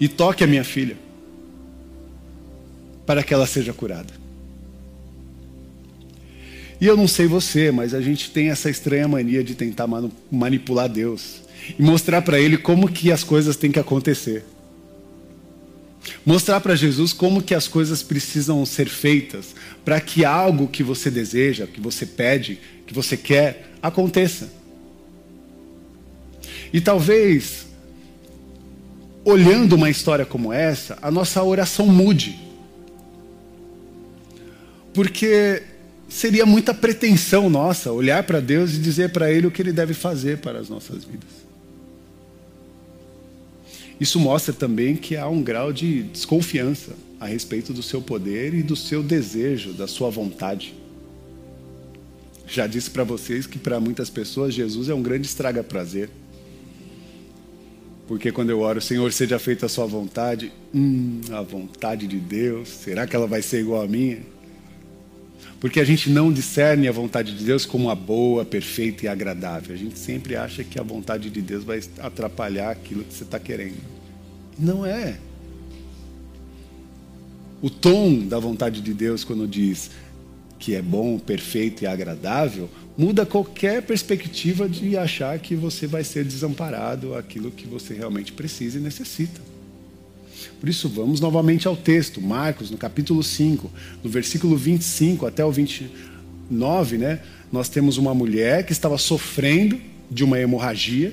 e 0.00 0.06
toque 0.06 0.44
a 0.44 0.46
minha 0.46 0.62
filha, 0.62 0.96
para 3.04 3.24
que 3.24 3.34
ela 3.34 3.44
seja 3.44 3.72
curada. 3.72 4.12
E 6.80 6.86
eu 6.86 6.96
não 6.96 7.08
sei 7.08 7.26
você, 7.26 7.72
mas 7.72 7.92
a 7.92 8.00
gente 8.00 8.30
tem 8.30 8.50
essa 8.50 8.70
estranha 8.70 9.08
mania 9.08 9.42
de 9.42 9.56
tentar 9.56 9.88
manipular 10.30 10.88
Deus 10.88 11.42
e 11.76 11.82
mostrar 11.82 12.22
para 12.22 12.38
Ele 12.38 12.56
como 12.56 12.88
que 12.88 13.10
as 13.10 13.24
coisas 13.24 13.56
têm 13.56 13.72
que 13.72 13.80
acontecer. 13.80 14.44
Mostrar 16.24 16.60
para 16.60 16.74
Jesus 16.74 17.12
como 17.12 17.42
que 17.42 17.54
as 17.54 17.68
coisas 17.68 18.02
precisam 18.02 18.64
ser 18.66 18.88
feitas 18.88 19.54
para 19.84 20.00
que 20.00 20.24
algo 20.24 20.68
que 20.68 20.82
você 20.82 21.10
deseja, 21.10 21.66
que 21.66 21.80
você 21.80 22.04
pede, 22.04 22.58
que 22.86 22.94
você 22.94 23.16
quer, 23.16 23.72
aconteça. 23.82 24.50
E 26.72 26.80
talvez, 26.80 27.66
olhando 29.24 29.74
uma 29.74 29.90
história 29.90 30.24
como 30.24 30.52
essa, 30.52 30.98
a 31.02 31.10
nossa 31.10 31.42
oração 31.42 31.86
mude. 31.86 32.38
Porque 34.94 35.62
seria 36.08 36.44
muita 36.44 36.74
pretensão 36.74 37.48
nossa 37.48 37.92
olhar 37.92 38.22
para 38.24 38.40
Deus 38.40 38.74
e 38.74 38.78
dizer 38.78 39.10
para 39.10 39.30
Ele 39.30 39.46
o 39.46 39.50
que 39.50 39.62
Ele 39.62 39.72
deve 39.72 39.94
fazer 39.94 40.38
para 40.38 40.58
as 40.58 40.68
nossas 40.68 41.04
vidas. 41.04 41.51
Isso 44.02 44.18
mostra 44.18 44.52
também 44.52 44.96
que 44.96 45.16
há 45.16 45.28
um 45.28 45.40
grau 45.40 45.72
de 45.72 46.02
desconfiança 46.02 46.90
a 47.20 47.26
respeito 47.26 47.72
do 47.72 47.84
seu 47.84 48.02
poder 48.02 48.52
e 48.52 48.60
do 48.60 48.74
seu 48.74 49.00
desejo, 49.00 49.72
da 49.72 49.86
sua 49.86 50.10
vontade. 50.10 50.74
Já 52.44 52.66
disse 52.66 52.90
para 52.90 53.04
vocês 53.04 53.46
que 53.46 53.60
para 53.60 53.78
muitas 53.78 54.10
pessoas 54.10 54.54
Jesus 54.54 54.88
é 54.88 54.94
um 54.94 55.04
grande 55.04 55.28
estraga-prazer. 55.28 56.10
Porque 58.08 58.32
quando 58.32 58.50
eu 58.50 58.58
oro, 58.58 58.80
Senhor, 58.80 59.12
seja 59.12 59.38
feita 59.38 59.66
a 59.66 59.68
sua 59.68 59.86
vontade, 59.86 60.52
hum, 60.74 61.20
a 61.30 61.40
vontade 61.40 62.08
de 62.08 62.18
Deus, 62.18 62.70
será 62.70 63.06
que 63.06 63.14
ela 63.14 63.28
vai 63.28 63.40
ser 63.40 63.60
igual 63.60 63.82
à 63.82 63.86
minha? 63.86 64.18
Porque 65.62 65.78
a 65.78 65.84
gente 65.84 66.10
não 66.10 66.32
discerne 66.32 66.88
a 66.88 66.92
vontade 66.92 67.36
de 67.36 67.44
Deus 67.44 67.64
como 67.64 67.88
a 67.88 67.94
boa, 67.94 68.44
perfeita 68.44 69.04
e 69.04 69.08
agradável. 69.08 69.72
A 69.72 69.78
gente 69.78 69.96
sempre 69.96 70.34
acha 70.34 70.64
que 70.64 70.76
a 70.76 70.82
vontade 70.82 71.30
de 71.30 71.40
Deus 71.40 71.62
vai 71.62 71.80
atrapalhar 72.00 72.70
aquilo 72.70 73.04
que 73.04 73.14
você 73.14 73.22
está 73.22 73.38
querendo. 73.38 73.76
Não 74.58 74.84
é. 74.84 75.18
O 77.62 77.70
tom 77.70 78.26
da 78.26 78.40
vontade 78.40 78.80
de 78.80 78.92
Deus, 78.92 79.22
quando 79.22 79.46
diz 79.46 79.92
que 80.58 80.74
é 80.74 80.82
bom, 80.82 81.16
perfeito 81.16 81.84
e 81.84 81.86
agradável, 81.86 82.68
muda 82.98 83.24
qualquer 83.24 83.82
perspectiva 83.82 84.68
de 84.68 84.96
achar 84.96 85.38
que 85.38 85.54
você 85.54 85.86
vai 85.86 86.02
ser 86.02 86.24
desamparado 86.24 87.14
aquilo 87.14 87.52
que 87.52 87.68
você 87.68 87.94
realmente 87.94 88.32
precisa 88.32 88.80
e 88.80 88.82
necessita. 88.82 89.51
Por 90.60 90.68
isso, 90.68 90.88
vamos 90.88 91.20
novamente 91.20 91.66
ao 91.68 91.76
texto, 91.76 92.20
Marcos, 92.20 92.70
no 92.70 92.76
capítulo 92.76 93.22
5, 93.22 93.70
no 94.02 94.10
versículo 94.10 94.56
25 94.56 95.26
até 95.26 95.44
o 95.44 95.50
29, 95.50 96.98
né? 96.98 97.20
Nós 97.50 97.68
temos 97.68 97.98
uma 97.98 98.14
mulher 98.14 98.64
que 98.64 98.72
estava 98.72 98.96
sofrendo 98.98 99.78
de 100.10 100.24
uma 100.24 100.38
hemorragia, 100.38 101.12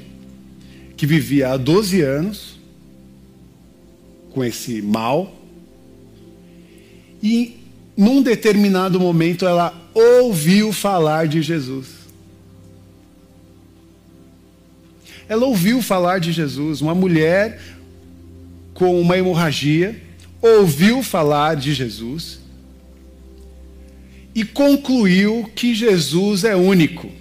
que 0.96 1.06
vivia 1.06 1.50
há 1.50 1.58
12 1.58 2.02
anos 2.02 2.60
com 4.32 4.44
esse 4.44 4.82
mal, 4.82 5.36
e 7.22 7.58
num 7.98 8.22
determinado 8.22 9.00
momento 9.00 9.46
ela 9.46 9.74
ouviu 9.94 10.72
falar 10.72 11.28
de 11.28 11.42
Jesus. 11.42 11.88
Ela 15.28 15.46
ouviu 15.46 15.82
falar 15.82 16.20
de 16.20 16.32
Jesus, 16.32 16.82
uma 16.82 16.96
mulher 16.96 17.62
com 18.80 19.00
uma 19.00 19.18
hemorragia, 19.18 20.02
ouviu 20.42 21.04
falar 21.04 21.58
de 21.58 21.74
Jesus 21.74 22.40
e 24.34 24.46
concluiu 24.46 25.52
que 25.54 25.76
Jesus 25.76 26.46
é 26.46 26.56
único. 26.56 27.12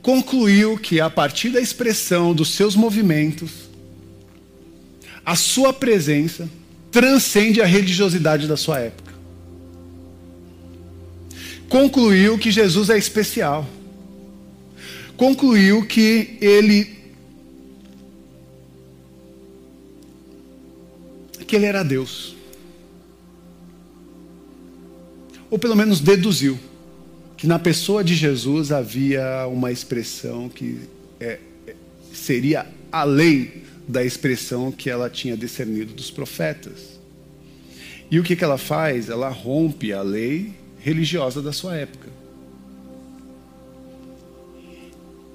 Concluiu 0.00 0.78
que 0.78 1.00
a 1.00 1.10
partir 1.10 1.50
da 1.50 1.60
expressão 1.60 2.32
dos 2.32 2.50
seus 2.50 2.76
movimentos, 2.76 3.68
a 5.26 5.34
sua 5.34 5.72
presença 5.72 6.48
transcende 6.92 7.60
a 7.60 7.66
religiosidade 7.66 8.46
da 8.46 8.56
sua 8.56 8.78
época. 8.78 9.14
Concluiu 11.68 12.38
que 12.38 12.52
Jesus 12.52 12.88
é 12.88 12.96
especial. 12.96 13.68
Concluiu 15.16 15.84
que 15.84 16.38
ele 16.40 16.97
que 21.48 21.56
ele 21.56 21.66
era 21.66 21.82
Deus. 21.82 22.36
Ou 25.50 25.58
pelo 25.58 25.74
menos 25.74 25.98
deduziu 25.98 26.58
que 27.36 27.46
na 27.46 27.58
pessoa 27.58 28.04
de 28.04 28.14
Jesus 28.14 28.70
havia 28.70 29.46
uma 29.46 29.72
expressão 29.72 30.48
que 30.48 30.80
é, 31.18 31.38
é, 31.66 31.74
seria 32.12 32.66
além 32.92 33.62
da 33.86 34.04
expressão 34.04 34.70
que 34.70 34.90
ela 34.90 35.08
tinha 35.08 35.36
discernido 35.36 35.94
dos 35.94 36.10
profetas. 36.10 36.98
E 38.10 38.18
o 38.18 38.22
que, 38.22 38.36
que 38.36 38.44
ela 38.44 38.58
faz? 38.58 39.08
Ela 39.08 39.28
rompe 39.28 39.92
a 39.92 40.02
lei 40.02 40.52
religiosa 40.80 41.40
da 41.40 41.52
sua 41.52 41.76
época. 41.76 42.08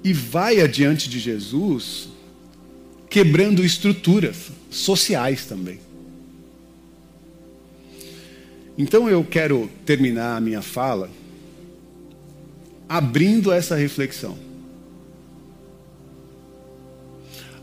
E 0.04 0.12
vai 0.12 0.60
adiante 0.60 1.08
de 1.08 1.18
Jesus, 1.18 2.08
quebrando 3.08 3.64
estruturas 3.64 4.50
sociais 4.70 5.46
também. 5.46 5.83
Então 8.76 9.08
eu 9.08 9.24
quero 9.24 9.70
terminar 9.86 10.36
a 10.36 10.40
minha 10.40 10.62
fala 10.62 11.10
abrindo 12.88 13.52
essa 13.52 13.76
reflexão 13.76 14.36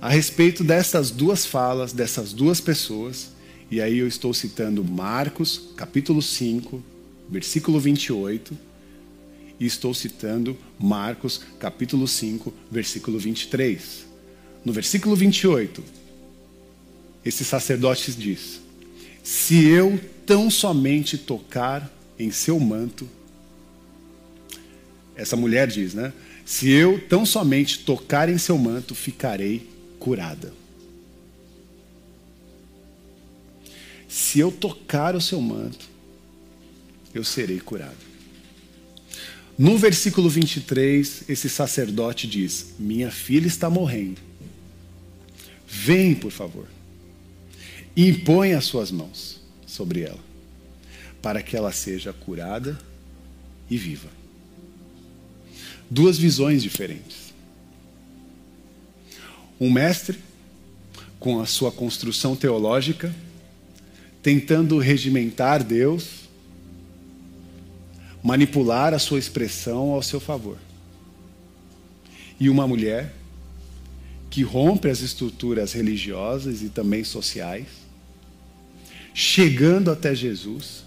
a 0.02 0.10
respeito 0.10 0.64
dessas 0.64 1.12
duas 1.12 1.46
falas, 1.46 1.94
dessas 1.94 2.34
duas 2.34 2.60
pessoas, 2.60 3.30
e 3.70 3.80
aí 3.80 4.00
eu 4.00 4.08
estou 4.08 4.34
citando 4.34 4.84
Marcos, 4.84 5.70
capítulo 5.78 6.24
5, 6.24 6.84
versículo 7.30 7.80
28, 7.80 8.58
e 9.60 9.66
estou 9.68 9.94
citando 9.94 10.58
Marcos, 10.80 11.42
capítulo 11.60 12.08
5, 12.08 12.52
versículo 12.72 13.20
23. 13.20 14.08
No 14.66 14.74
versículo 14.74 15.16
28, 15.16 15.84
esse 17.24 17.46
sacerdote 17.46 18.12
diz: 18.14 18.60
Se 19.24 19.66
eu 19.66 20.00
tão 20.26 20.50
somente 20.50 21.18
tocar 21.18 21.92
em 22.18 22.32
seu 22.32 22.60
manto. 22.60 23.08
Essa 25.16 25.36
mulher 25.36 25.68
diz, 25.68 25.94
né? 25.94 26.14
Se 26.46 26.70
eu 26.70 27.00
tão 27.08 27.26
somente 27.26 27.80
tocar 27.80 28.30
em 28.30 28.38
seu 28.38 28.58
manto, 28.58 28.96
ficarei 28.96 29.68
curada. 30.00 30.54
Se 34.08 34.40
eu 34.40 34.52
tocar 34.52 35.16
o 35.16 35.22
seu 35.22 35.42
manto, 35.42 35.90
eu 37.14 37.24
serei 37.24 37.60
curado. 37.60 38.12
No 39.58 39.78
versículo 39.78 40.30
23, 40.30 41.24
esse 41.30 41.50
sacerdote 41.50 42.28
diz: 42.28 42.74
Minha 42.80 43.12
filha 43.12 43.48
está 43.48 43.70
morrendo. 43.70 44.20
Vem, 45.68 46.16
por 46.16 46.32
favor, 46.32 46.68
e 47.96 48.10
impõe 48.10 48.54
as 48.54 48.66
suas 48.66 48.92
mãos 48.92 49.42
sobre 49.66 50.02
ela, 50.02 50.20
para 51.22 51.42
que 51.42 51.56
ela 51.56 51.72
seja 51.72 52.14
curada 52.14 52.78
e 53.70 53.78
viva. 53.78 54.10
Duas 55.90 56.18
visões 56.18 56.64
diferentes. 56.64 57.34
Um 59.60 59.70
mestre, 59.70 60.18
com 61.20 61.40
a 61.40 61.46
sua 61.46 61.72
construção 61.72 62.36
teológica, 62.36 63.14
tentando 64.24 64.78
regimentar 64.80 65.64
Deus, 65.64 66.22
manipular 68.24 68.94
a 68.94 69.00
sua 69.00 69.20
expressão 69.20 69.92
ao 69.92 70.02
seu 70.02 70.20
favor. 70.20 70.58
E 72.40 72.50
uma 72.50 72.68
mulher 72.68 73.14
que 74.32 74.42
rompe 74.42 74.90
as 74.90 75.02
estruturas 75.02 75.74
religiosas 75.74 76.64
e 76.64 76.70
também 76.70 77.04
sociais 77.04 77.68
chegando 79.14 79.92
até 79.92 80.16
Jesus 80.16 80.86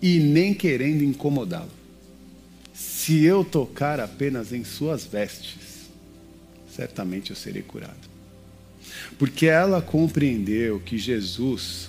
e 0.00 0.18
nem 0.18 0.52
querendo 0.52 1.02
incomodá-lo. 1.02 1.70
Se 2.74 3.24
eu 3.24 3.44
tocar 3.44 4.00
apenas 4.00 4.52
em 4.52 4.64
suas 4.64 5.04
vestes, 5.04 5.88
certamente 6.74 7.30
eu 7.30 7.36
serei 7.36 7.62
curado. 7.62 8.14
Porque 9.18 9.46
ela 9.46 9.80
compreendeu 9.80 10.80
que 10.80 10.98
Jesus 10.98 11.88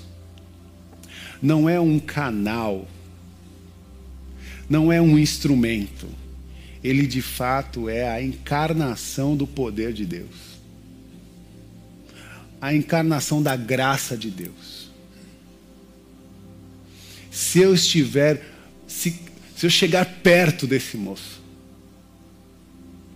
não 1.41 1.69
é 1.69 1.79
um 1.79 1.99
canal, 1.99 2.87
não 4.69 4.91
é 4.91 5.01
um 5.01 5.19
instrumento, 5.19 6.07
ele 6.83 7.05
de 7.05 7.21
fato 7.21 7.89
é 7.89 8.09
a 8.09 8.21
encarnação 8.21 9.35
do 9.35 9.45
poder 9.45 9.91
de 9.91 10.05
Deus. 10.05 10.54
A 12.65 12.73
encarnação 12.73 13.43
da 13.43 13.55
graça 13.55 14.17
de 14.17 14.31
Deus. 14.31 14.89
Se 17.29 17.59
eu 17.59 17.75
estiver, 17.75 18.43
se, 18.87 19.21
se 19.55 19.67
eu 19.67 19.69
chegar 19.69 20.03
perto 20.23 20.65
desse 20.65 20.97
moço, 20.97 21.43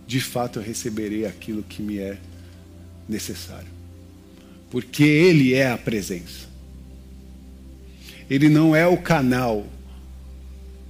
de 0.06 0.20
fato 0.20 0.60
eu 0.60 0.62
receberei 0.62 1.26
aquilo 1.26 1.64
que 1.64 1.82
me 1.82 1.98
é 1.98 2.16
necessário. 3.08 3.66
Porque 4.70 5.02
Ele 5.02 5.52
é 5.52 5.68
a 5.68 5.76
presença. 5.76 6.48
Ele 8.30 8.48
não 8.48 8.76
é 8.76 8.86
o 8.86 8.98
canal 8.98 9.66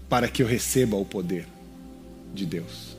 para 0.06 0.28
que 0.28 0.42
eu 0.42 0.46
receba 0.46 0.98
o 0.98 1.04
poder 1.06 1.46
de 2.34 2.44
Deus. 2.44 2.94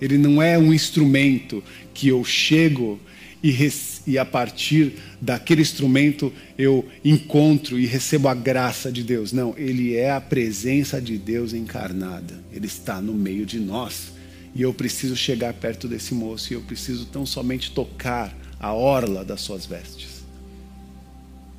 Ele 0.00 0.16
não 0.16 0.40
é 0.40 0.56
um 0.56 0.72
instrumento 0.72 1.62
que 1.92 2.08
eu 2.08 2.24
chego 2.24 2.98
e, 3.42 3.72
e, 4.06 4.18
a 4.18 4.24
partir 4.24 4.94
daquele 5.20 5.62
instrumento 5.62 6.32
eu 6.56 6.88
encontro 7.04 7.78
e 7.78 7.86
recebo 7.86 8.28
a 8.28 8.34
graça 8.34 8.92
de 8.92 9.02
Deus. 9.02 9.32
Não, 9.32 9.54
ele 9.56 9.96
é 9.96 10.12
a 10.12 10.20
presença 10.20 11.00
de 11.00 11.18
Deus 11.18 11.52
encarnada. 11.52 12.38
Ele 12.52 12.66
está 12.66 13.00
no 13.00 13.12
meio 13.12 13.44
de 13.44 13.58
nós. 13.58 14.12
E 14.54 14.62
eu 14.62 14.72
preciso 14.72 15.16
chegar 15.16 15.52
perto 15.54 15.88
desse 15.88 16.14
moço 16.14 16.52
e 16.52 16.56
eu 16.56 16.60
preciso 16.60 17.06
tão 17.06 17.26
somente 17.26 17.72
tocar 17.72 18.36
a 18.60 18.72
orla 18.72 19.24
das 19.24 19.40
suas 19.40 19.66
vestes. 19.66 20.22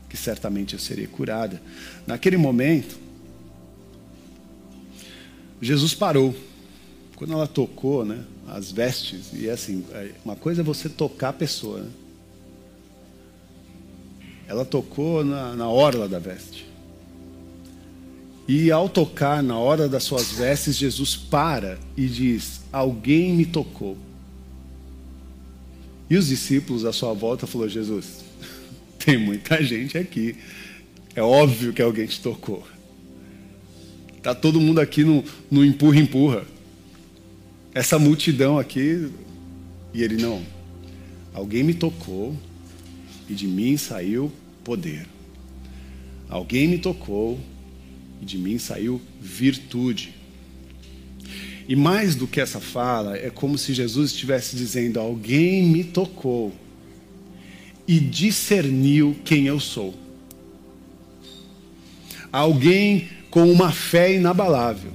Que 0.08 0.15
certamente 0.15 0.76
eu 0.76 0.80
serei 0.80 1.08
curada. 1.08 1.62
Naquele 2.08 2.38
momento, 2.38 2.98
Jesus 5.62 5.93
parou. 5.93 6.34
Quando 7.15 7.34
ela 7.34 7.48
tocou, 7.48 8.06
né? 8.06 8.24
As 8.47 8.71
vestes. 8.71 9.32
E 9.34 9.47
é 9.47 9.51
assim, 9.51 9.86
é, 9.91 10.12
uma 10.23 10.36
coisa 10.36 10.62
é 10.62 10.63
você 10.63 10.89
tocar 10.89 11.29
a 11.29 11.34
pessoa. 11.34 11.82
Né? 11.82 11.89
Ela 14.47 14.65
tocou 14.65 15.23
na, 15.23 15.56
na 15.56 15.69
orla 15.69 16.08
da 16.08 16.19
veste. 16.19 16.65
E 18.47 18.69
ao 18.71 18.89
tocar 18.89 19.41
na 19.41 19.58
hora 19.58 19.88
das 19.88 20.03
suas 20.03 20.34
vestes, 20.34 20.75
Jesus 20.75 21.15
para 21.15 21.79
e 21.95 22.08
diz: 22.08 22.62
Alguém 22.71 23.32
me 23.34 23.45
tocou. 23.45 23.97
E 26.10 26.17
os 26.17 26.27
discípulos 26.27 26.84
à 26.84 26.91
sua 26.91 27.13
volta 27.13 27.47
falou: 27.47 27.69
Jesus, 27.69 28.25
tem 28.99 29.17
muita 29.17 29.63
gente 29.63 29.97
aqui. 29.97 30.36
É 31.15 31.21
óbvio 31.21 31.71
que 31.71 31.82
alguém 31.82 32.06
te 32.06 32.19
tocou. 32.19 32.67
Tá 34.21 34.36
todo 34.36 34.60
mundo 34.60 34.79
aqui 34.79 35.03
no, 35.03 35.23
no 35.49 35.63
empurra 35.63 35.99
empurra 35.99 36.53
essa 37.74 37.98
multidão 37.98 38.60
aqui. 38.60 39.10
E 39.94 40.04
ele, 40.04 40.22
não. 40.22 40.42
Alguém 41.34 41.64
me 41.64 41.74
tocou 41.74 42.36
e 43.30 43.34
de 43.34 43.48
mim 43.48 43.78
saiu 43.78 44.32
poder. 44.64 45.08
Alguém 46.30 46.68
me 46.68 46.78
tocou 46.78 47.40
e 48.22 48.26
de 48.26 48.38
mim 48.38 48.58
saiu 48.58 49.02
virtude. 49.20 50.14
E 51.68 51.76
mais 51.76 52.16
do 52.16 52.28
que 52.28 52.42
essa 52.42 52.60
fala, 52.60 53.18
é 53.18 53.30
como 53.30 53.58
se 53.58 53.74
Jesus 53.74 54.12
estivesse 54.12 54.56
dizendo: 54.56 55.00
Alguém 55.00 55.64
me 55.64 55.84
tocou 55.84 56.54
e 57.88 58.00
discerniu 58.00 59.16
quem 59.24 59.48
eu 59.48 59.60
sou. 59.60 59.94
Alguém 62.32 63.10
com 63.30 63.52
uma 63.52 63.72
fé 63.72 64.16
inabalável 64.16 64.92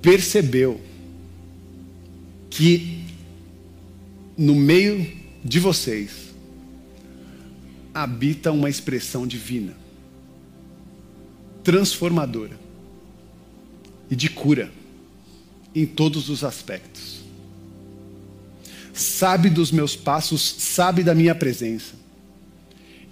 percebeu 0.00 0.80
que 2.58 3.04
no 4.36 4.52
meio 4.52 5.16
de 5.44 5.60
vocês 5.60 6.34
habita 7.94 8.50
uma 8.50 8.68
expressão 8.68 9.28
divina, 9.28 9.76
transformadora 11.62 12.58
e 14.10 14.16
de 14.16 14.28
cura 14.28 14.72
em 15.72 15.86
todos 15.86 16.28
os 16.28 16.42
aspectos. 16.42 17.20
Sabe 18.92 19.48
dos 19.48 19.70
meus 19.70 19.94
passos, 19.94 20.42
sabe 20.42 21.04
da 21.04 21.14
minha 21.14 21.36
presença. 21.36 21.94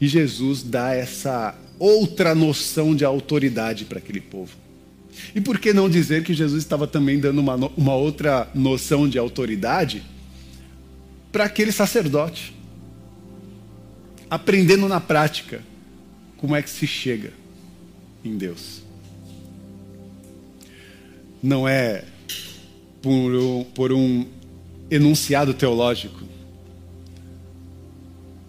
E 0.00 0.09
Jesus 0.09 0.64
dá 0.64 0.92
essa 0.92 1.56
outra 1.78 2.35
noção 2.35 2.96
de 2.96 3.04
autoridade 3.04 3.85
para 3.85 3.98
aquele 3.98 4.20
povo. 4.20 4.65
E 5.35 5.40
por 5.40 5.59
que 5.59 5.72
não 5.72 5.88
dizer 5.88 6.24
que 6.24 6.35
Jesus 6.35 6.62
estava 6.62 6.87
também 6.87 7.18
dando 7.18 7.40
uma, 7.40 7.55
uma 7.76 7.94
outra 7.94 8.48
noção 8.55 9.09
de 9.09 9.18
autoridade 9.18 10.02
para 11.33 11.44
aquele 11.44 11.72
sacerdote? 11.72 12.55
Aprendendo 14.29 14.88
na 14.88 15.00
prática 15.00 15.62
como 16.37 16.55
é 16.57 16.62
que 16.62 16.70
se 16.70 16.87
chega 16.87 17.33
em 18.24 18.37
Deus. 18.37 18.83
Não 21.42 21.68
é 21.68 22.05
por 23.02 23.35
um, 23.35 23.64
por 23.64 23.92
um 23.92 24.26
enunciado 24.90 25.55
teológico, 25.55 26.24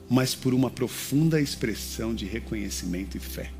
mas 0.09 0.33
por 0.33 0.53
uma 0.53 0.69
profunda 0.69 1.39
expressão 1.39 2.15
de 2.15 2.25
reconhecimento 2.25 3.17
e 3.17 3.19
fé 3.19 3.51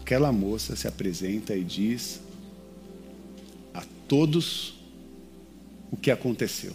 aquela 0.00 0.32
moça 0.32 0.74
se 0.74 0.88
apresenta 0.88 1.54
e 1.54 1.62
diz 1.62 2.20
a 3.72 3.84
todos 4.08 4.74
o 5.92 5.96
que 5.96 6.10
aconteceu. 6.10 6.72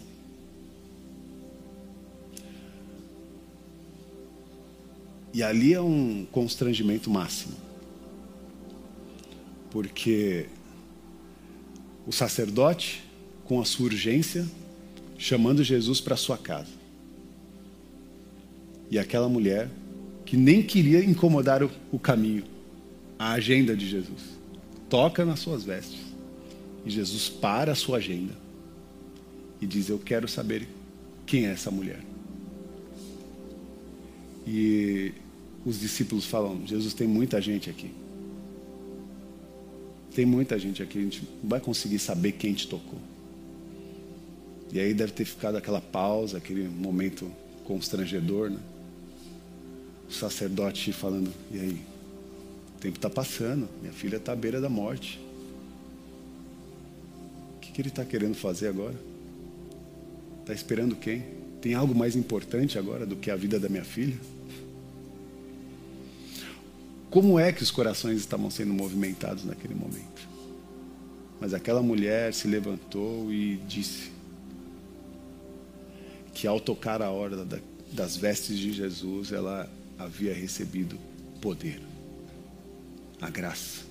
E 5.34 5.42
ali 5.42 5.74
é 5.74 5.80
um 5.80 6.26
constrangimento 6.32 7.10
máximo. 7.10 7.54
Porque 9.70 10.46
o 12.06 12.12
sacerdote, 12.12 13.04
com 13.44 13.60
a 13.60 13.66
sua 13.66 13.86
urgência, 13.86 14.46
chamando 15.18 15.62
Jesus 15.62 16.00
para 16.00 16.16
sua 16.16 16.38
casa. 16.38 16.72
E 18.90 18.98
aquela 18.98 19.28
mulher 19.28 19.68
que 20.24 20.38
nem 20.38 20.62
queria 20.62 21.04
incomodar 21.04 21.62
o, 21.62 21.70
o 21.92 21.98
caminho 21.98 22.55
a 23.18 23.32
agenda 23.32 23.76
de 23.76 23.88
Jesus. 23.88 24.36
Toca 24.88 25.24
nas 25.24 25.40
suas 25.40 25.64
vestes. 25.64 26.00
E 26.84 26.90
Jesus 26.90 27.28
para 27.28 27.72
a 27.72 27.74
sua 27.74 27.98
agenda 27.98 28.32
e 29.60 29.66
diz: 29.66 29.88
Eu 29.88 29.98
quero 29.98 30.28
saber 30.28 30.68
quem 31.24 31.46
é 31.46 31.50
essa 31.50 31.70
mulher. 31.70 32.00
E 34.46 35.12
os 35.64 35.80
discípulos 35.80 36.24
falam: 36.24 36.66
Jesus, 36.66 36.94
tem 36.94 37.06
muita 37.08 37.40
gente 37.40 37.68
aqui. 37.68 37.90
Tem 40.14 40.24
muita 40.24 40.58
gente 40.58 40.82
aqui, 40.82 40.98
a 40.98 41.02
gente 41.02 41.22
não 41.42 41.50
vai 41.50 41.60
conseguir 41.60 41.98
saber 41.98 42.32
quem 42.32 42.54
te 42.54 42.66
tocou. 42.68 42.98
E 44.72 44.80
aí 44.80 44.94
deve 44.94 45.12
ter 45.12 45.24
ficado 45.24 45.56
aquela 45.56 45.80
pausa, 45.80 46.38
aquele 46.38 46.68
momento 46.68 47.30
constrangedor, 47.64 48.50
né? 48.50 48.60
O 50.08 50.12
sacerdote 50.12 50.92
falando: 50.92 51.32
E 51.50 51.58
aí? 51.58 51.95
O 52.76 52.78
tempo 52.78 52.98
está 52.98 53.08
passando, 53.08 53.66
minha 53.80 53.92
filha 53.92 54.18
está 54.18 54.32
à 54.32 54.36
beira 54.36 54.60
da 54.60 54.68
morte. 54.68 55.18
O 57.56 57.60
que, 57.60 57.72
que 57.72 57.80
ele 57.80 57.88
está 57.88 58.04
querendo 58.04 58.34
fazer 58.34 58.68
agora? 58.68 58.94
Está 60.42 60.52
esperando 60.52 60.94
quem? 60.94 61.24
Tem 61.62 61.72
algo 61.72 61.94
mais 61.94 62.14
importante 62.14 62.78
agora 62.78 63.06
do 63.06 63.16
que 63.16 63.30
a 63.30 63.36
vida 63.36 63.58
da 63.58 63.70
minha 63.70 63.84
filha? 63.84 64.16
Como 67.10 67.40
é 67.40 67.50
que 67.50 67.62
os 67.62 67.70
corações 67.70 68.18
estavam 68.18 68.50
sendo 68.50 68.74
movimentados 68.74 69.42
naquele 69.42 69.74
momento? 69.74 70.28
Mas 71.40 71.54
aquela 71.54 71.82
mulher 71.82 72.34
se 72.34 72.46
levantou 72.46 73.32
e 73.32 73.56
disse 73.66 74.10
que 76.34 76.46
ao 76.46 76.60
tocar 76.60 77.00
a 77.00 77.10
hora 77.10 77.46
das 77.90 78.16
vestes 78.18 78.58
de 78.58 78.70
Jesus, 78.70 79.32
ela 79.32 79.66
havia 79.98 80.34
recebido 80.34 80.98
poder 81.40 81.80
a 83.20 83.30
graça, 83.30 83.84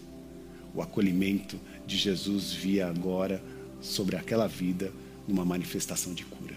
o 0.73 0.81
acolhimento 0.81 1.59
de 1.85 1.97
Jesus 1.97 2.51
via 2.51 2.87
agora 2.87 3.41
sobre 3.81 4.15
aquela 4.15 4.47
vida 4.47 4.91
numa 5.27 5.45
manifestação 5.45 6.13
de 6.13 6.23
cura. 6.25 6.55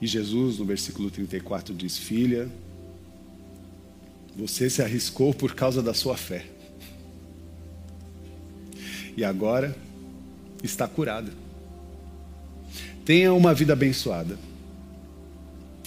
E 0.00 0.06
Jesus, 0.06 0.58
no 0.58 0.64
versículo 0.64 1.10
34, 1.10 1.72
diz: 1.72 1.96
Filha, 1.96 2.50
você 4.36 4.68
se 4.68 4.82
arriscou 4.82 5.32
por 5.32 5.54
causa 5.54 5.80
da 5.80 5.94
sua 5.94 6.16
fé. 6.16 6.46
E 9.16 9.24
agora 9.24 9.76
está 10.62 10.88
curada. 10.88 11.32
Tenha 13.04 13.32
uma 13.32 13.54
vida 13.54 13.74
abençoada. 13.74 14.38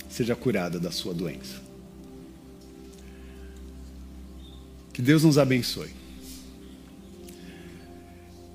Seja 0.10 0.36
curada 0.36 0.80
da 0.80 0.91
sua 0.91 1.13
doença. 1.13 1.64
Que 4.95 5.01
Deus 5.01 5.25
nos 5.25 5.38
abençoe. 5.38 5.89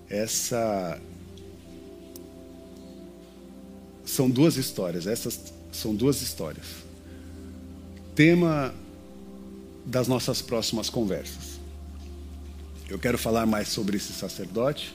Essa 0.09 0.98
são 4.07 4.31
duas 4.31 4.57
histórias. 4.57 5.07
Essas 5.07 5.53
são 5.70 5.94
duas 5.94 6.22
histórias. 6.22 6.64
Tema 8.14 8.74
das 9.85 10.09
nossas 10.09 10.40
próximas 10.40 10.88
conversas. 10.88 11.61
Eu 12.88 12.98
quero 12.98 13.18
falar 13.18 13.44
mais 13.44 13.68
sobre 13.68 13.98
esse 13.98 14.14
sacerdote 14.14 14.94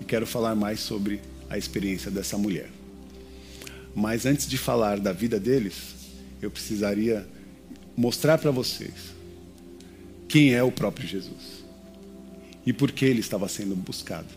e 0.00 0.04
quero 0.04 0.26
falar 0.26 0.56
mais 0.56 0.80
sobre 0.80 1.20
a 1.48 1.56
experiência 1.56 2.10
dessa 2.10 2.36
mulher. 2.36 2.68
Mas 3.94 4.26
antes 4.26 4.48
de 4.48 4.58
falar 4.58 4.98
da 4.98 5.12
vida 5.12 5.38
deles, 5.38 5.94
eu 6.42 6.50
precisaria 6.50 7.24
mostrar 7.96 8.38
para 8.38 8.50
vocês 8.50 9.19
quem 10.30 10.54
é 10.54 10.62
o 10.62 10.70
próprio 10.70 11.08
Jesus 11.08 11.64
e 12.64 12.72
por 12.72 12.92
que 12.92 13.04
ele 13.04 13.18
estava 13.18 13.48
sendo 13.48 13.74
buscado 13.74 14.28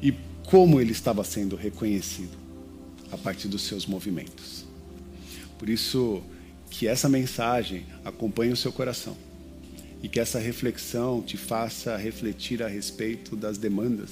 e 0.00 0.14
como 0.46 0.80
ele 0.80 0.92
estava 0.92 1.24
sendo 1.24 1.56
reconhecido 1.56 2.38
a 3.10 3.18
partir 3.18 3.48
dos 3.48 3.62
seus 3.62 3.86
movimentos. 3.86 4.64
Por 5.58 5.68
isso 5.68 6.22
que 6.70 6.86
essa 6.86 7.08
mensagem 7.08 7.86
acompanhe 8.04 8.52
o 8.52 8.56
seu 8.56 8.70
coração 8.72 9.16
e 10.00 10.08
que 10.08 10.20
essa 10.20 10.38
reflexão 10.38 11.20
te 11.22 11.36
faça 11.36 11.96
refletir 11.96 12.62
a 12.62 12.68
respeito 12.68 13.34
das 13.34 13.58
demandas 13.58 14.10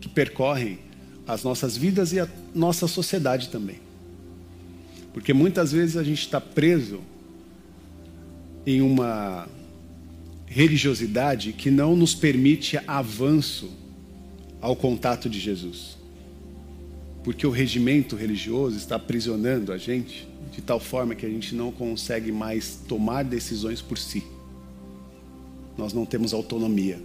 que 0.00 0.08
percorrem 0.08 0.80
as 1.24 1.44
nossas 1.44 1.76
vidas 1.76 2.12
e 2.12 2.18
a 2.18 2.28
nossa 2.52 2.88
sociedade 2.88 3.48
também. 3.48 3.78
Porque 5.12 5.32
muitas 5.32 5.70
vezes 5.70 5.96
a 5.96 6.02
gente 6.02 6.22
está 6.22 6.40
preso 6.40 7.00
em 8.66 8.80
uma 8.80 9.48
religiosidade 10.46 11.52
que 11.52 11.70
não 11.70 11.96
nos 11.96 12.14
permite 12.14 12.78
avanço 12.86 13.70
ao 14.60 14.74
contato 14.74 15.28
de 15.28 15.38
Jesus. 15.38 15.98
Porque 17.22 17.46
o 17.46 17.50
regimento 17.50 18.16
religioso 18.16 18.76
está 18.76 18.96
aprisionando 18.96 19.72
a 19.72 19.78
gente 19.78 20.28
de 20.52 20.62
tal 20.62 20.78
forma 20.78 21.14
que 21.14 21.26
a 21.26 21.28
gente 21.28 21.54
não 21.54 21.72
consegue 21.72 22.30
mais 22.30 22.78
tomar 22.86 23.24
decisões 23.24 23.82
por 23.82 23.98
si. 23.98 24.22
Nós 25.76 25.92
não 25.92 26.06
temos 26.06 26.32
autonomia. 26.32 27.00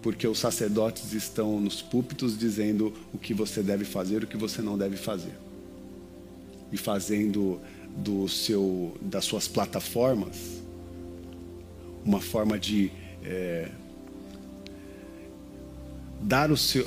Porque 0.00 0.28
os 0.28 0.38
sacerdotes 0.38 1.12
estão 1.12 1.60
nos 1.60 1.82
púlpitos 1.82 2.38
dizendo 2.38 2.92
o 3.12 3.18
que 3.18 3.34
você 3.34 3.62
deve 3.62 3.84
fazer, 3.84 4.22
o 4.22 4.26
que 4.26 4.36
você 4.36 4.62
não 4.62 4.78
deve 4.78 4.96
fazer. 4.96 5.34
E 6.72 6.76
fazendo 6.76 7.60
do 7.96 8.28
seu, 8.28 8.96
das 9.00 9.24
suas 9.24 9.48
plataformas 9.48 10.58
uma 12.04 12.20
forma 12.20 12.58
de 12.58 12.90
é, 13.24 13.68
dar 16.22 16.50
o 16.50 16.56
seu 16.56 16.86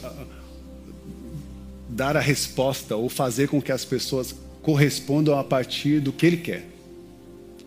dar 1.89 2.15
a 2.15 2.21
resposta 2.21 2.95
ou 2.95 3.09
fazer 3.09 3.49
com 3.49 3.61
que 3.61 3.71
as 3.71 3.83
pessoas 3.83 4.33
correspondam 4.61 5.37
a 5.37 5.43
partir 5.43 5.99
do 5.99 6.13
que 6.13 6.25
ele 6.25 6.37
quer, 6.37 6.65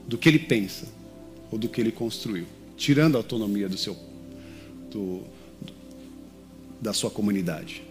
do 0.08 0.16
que 0.16 0.28
ele 0.28 0.38
pensa 0.38 0.86
ou 1.52 1.58
do 1.58 1.68
que 1.68 1.80
ele 1.80 1.92
construiu, 1.92 2.46
tirando 2.76 3.16
a 3.16 3.18
autonomia 3.18 3.68
do 3.68 3.76
seu 3.76 3.94
do, 4.90 5.22
da 6.80 6.92
sua 6.92 7.10
comunidade. 7.10 7.82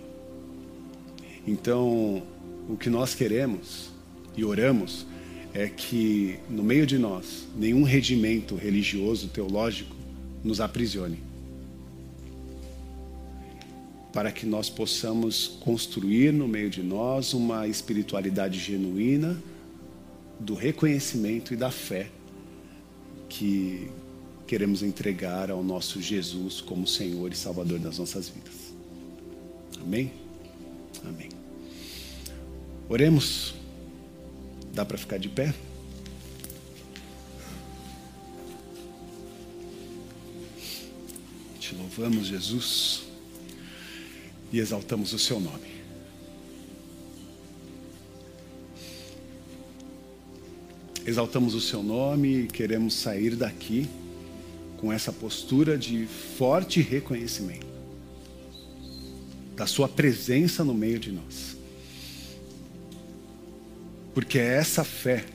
Então, 1.46 2.24
o 2.68 2.76
que 2.78 2.90
nós 2.90 3.14
queremos 3.14 3.93
e 4.36 4.44
oramos 4.44 5.06
é 5.54 5.68
que 5.68 6.40
no 6.50 6.64
meio 6.64 6.86
de 6.86 6.98
nós 6.98 7.48
nenhum 7.56 7.84
regimento 7.84 8.56
religioso 8.56 9.28
teológico 9.28 9.96
nos 10.44 10.60
aprisione 10.60 11.34
para 14.14 14.32
que 14.32 14.46
nós 14.46 14.70
possamos 14.70 15.58
construir 15.60 16.32
no 16.32 16.48
meio 16.48 16.70
de 16.70 16.84
nós 16.84 17.34
uma 17.34 17.68
espiritualidade 17.68 18.60
genuína 18.60 19.42
do 20.40 20.54
reconhecimento 20.54 21.52
e 21.52 21.58
da 21.58 21.72
fé 21.72 22.10
que 23.28 23.90
queremos 24.46 24.84
entregar 24.84 25.50
ao 25.50 25.64
nosso 25.64 26.00
Jesus 26.00 26.62
como 26.62 26.86
Senhor 26.86 27.32
e 27.32 27.36
Salvador 27.36 27.80
das 27.80 27.98
nossas 27.98 28.30
vidas. 28.30 28.74
Amém? 29.82 30.12
Amém. 31.04 31.30
Oremos. 32.88 33.56
Dá 34.74 34.84
para 34.84 34.98
ficar 34.98 35.20
de 35.20 35.30
pé? 35.30 35.54
Te 41.60 41.76
louvamos, 41.76 42.28
Jesus 42.28 43.14
e 44.54 44.60
exaltamos 44.60 45.12
o 45.14 45.20
seu 45.20 45.40
nome. 45.40 45.74
Exaltamos 51.06 51.56
o 51.56 51.60
seu 51.60 51.82
nome 51.82 52.44
e 52.44 52.48
queremos 52.48 52.94
sair 52.94 53.36
daqui 53.36 53.90
com 54.78 54.94
essa 54.94 55.12
postura 55.12 55.76
de 55.76 56.06
forte 56.06 56.82
reconhecimento 56.82 57.66
da 59.56 59.66
sua 59.66 59.90
presença 59.90 60.64
no 60.64 60.74
meio 60.74 61.00
de 61.00 61.12
nós. 61.12 61.58
Porque 64.14 64.38
é 64.38 64.58
essa 64.58 64.84
fé 64.84 65.26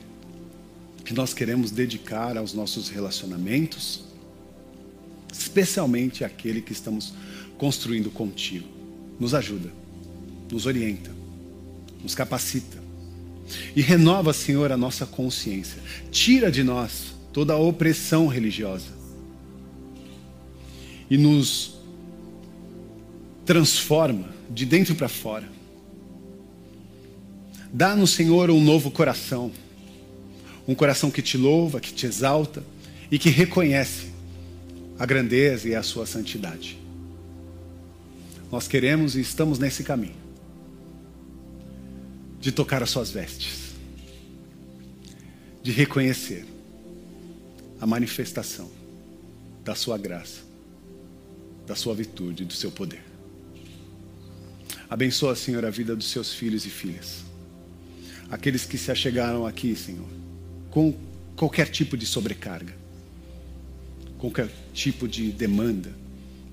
que 1.03 1.13
nós 1.13 1.33
queremos 1.33 1.71
dedicar 1.71 2.37
aos 2.37 2.53
nossos 2.53 2.89
relacionamentos, 2.89 4.03
especialmente 5.31 6.23
aquele 6.23 6.61
que 6.61 6.71
estamos 6.71 7.13
construindo 7.57 8.09
contigo 8.09 8.79
nos 9.19 9.33
ajuda, 9.33 9.69
nos 10.49 10.65
orienta, 10.65 11.11
nos 12.01 12.15
capacita. 12.15 12.77
E 13.75 13.81
renova, 13.81 14.31
Senhor, 14.31 14.71
a 14.71 14.77
nossa 14.77 15.05
consciência. 15.05 15.81
Tira 16.11 16.51
de 16.51 16.63
nós 16.63 17.13
toda 17.33 17.53
a 17.53 17.57
opressão 17.57 18.27
religiosa. 18.27 18.97
E 21.09 21.17
nos 21.17 21.75
transforma 23.45 24.29
de 24.49 24.65
dentro 24.65 24.95
para 24.95 25.09
fora. 25.09 25.49
Dá-nos, 27.71 28.11
Senhor, 28.11 28.49
um 28.49 28.63
novo 28.63 28.89
coração. 28.89 29.51
Um 30.67 30.75
coração 30.75 31.09
que 31.11 31.21
te 31.21 31.37
louva, 31.37 31.79
que 31.79 31.93
te 31.93 32.05
exalta 32.05 32.63
e 33.11 33.17
que 33.17 33.29
reconhece 33.29 34.07
a 34.97 35.05
grandeza 35.05 35.67
e 35.67 35.75
a 35.75 35.81
sua 35.81 36.05
santidade. 36.05 36.77
Nós 38.51 38.67
queremos 38.67 39.15
e 39.15 39.21
estamos 39.21 39.59
nesse 39.59 39.83
caminho 39.83 40.17
de 42.39 42.51
tocar 42.51 42.81
as 42.81 42.89
suas 42.89 43.11
vestes, 43.11 43.73
de 45.61 45.71
reconhecer 45.71 46.45
a 47.81 47.85
manifestação 47.85 48.69
da 49.63 49.75
sua 49.75 49.97
graça, 49.97 50.41
da 51.67 51.75
sua 51.75 51.93
virtude, 51.93 52.45
do 52.45 52.53
seu 52.53 52.71
poder. 52.71 53.03
Abençoa, 54.89 55.35
Senhor, 55.35 55.63
a 55.65 55.69
vida 55.69 55.95
dos 55.95 56.09
seus 56.09 56.33
filhos 56.33 56.65
e 56.65 56.69
filhas. 56.69 57.28
Aqueles 58.31 58.65
que 58.65 58.77
se 58.77 58.91
achegaram 58.91 59.45
aqui, 59.45 59.75
Senhor, 59.75 60.07
com 60.69 60.93
qualquer 61.35 61.67
tipo 61.69 61.97
de 61.97 62.05
sobrecarga, 62.05 62.73
qualquer 64.17 64.49
tipo 64.73 65.07
de 65.07 65.31
demanda, 65.31 65.91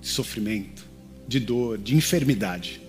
de 0.01 0.09
sofrimento, 0.09 0.87
de 1.29 1.41
dor, 1.41 1.77
de 1.77 1.95
enfermidade. 1.95 2.81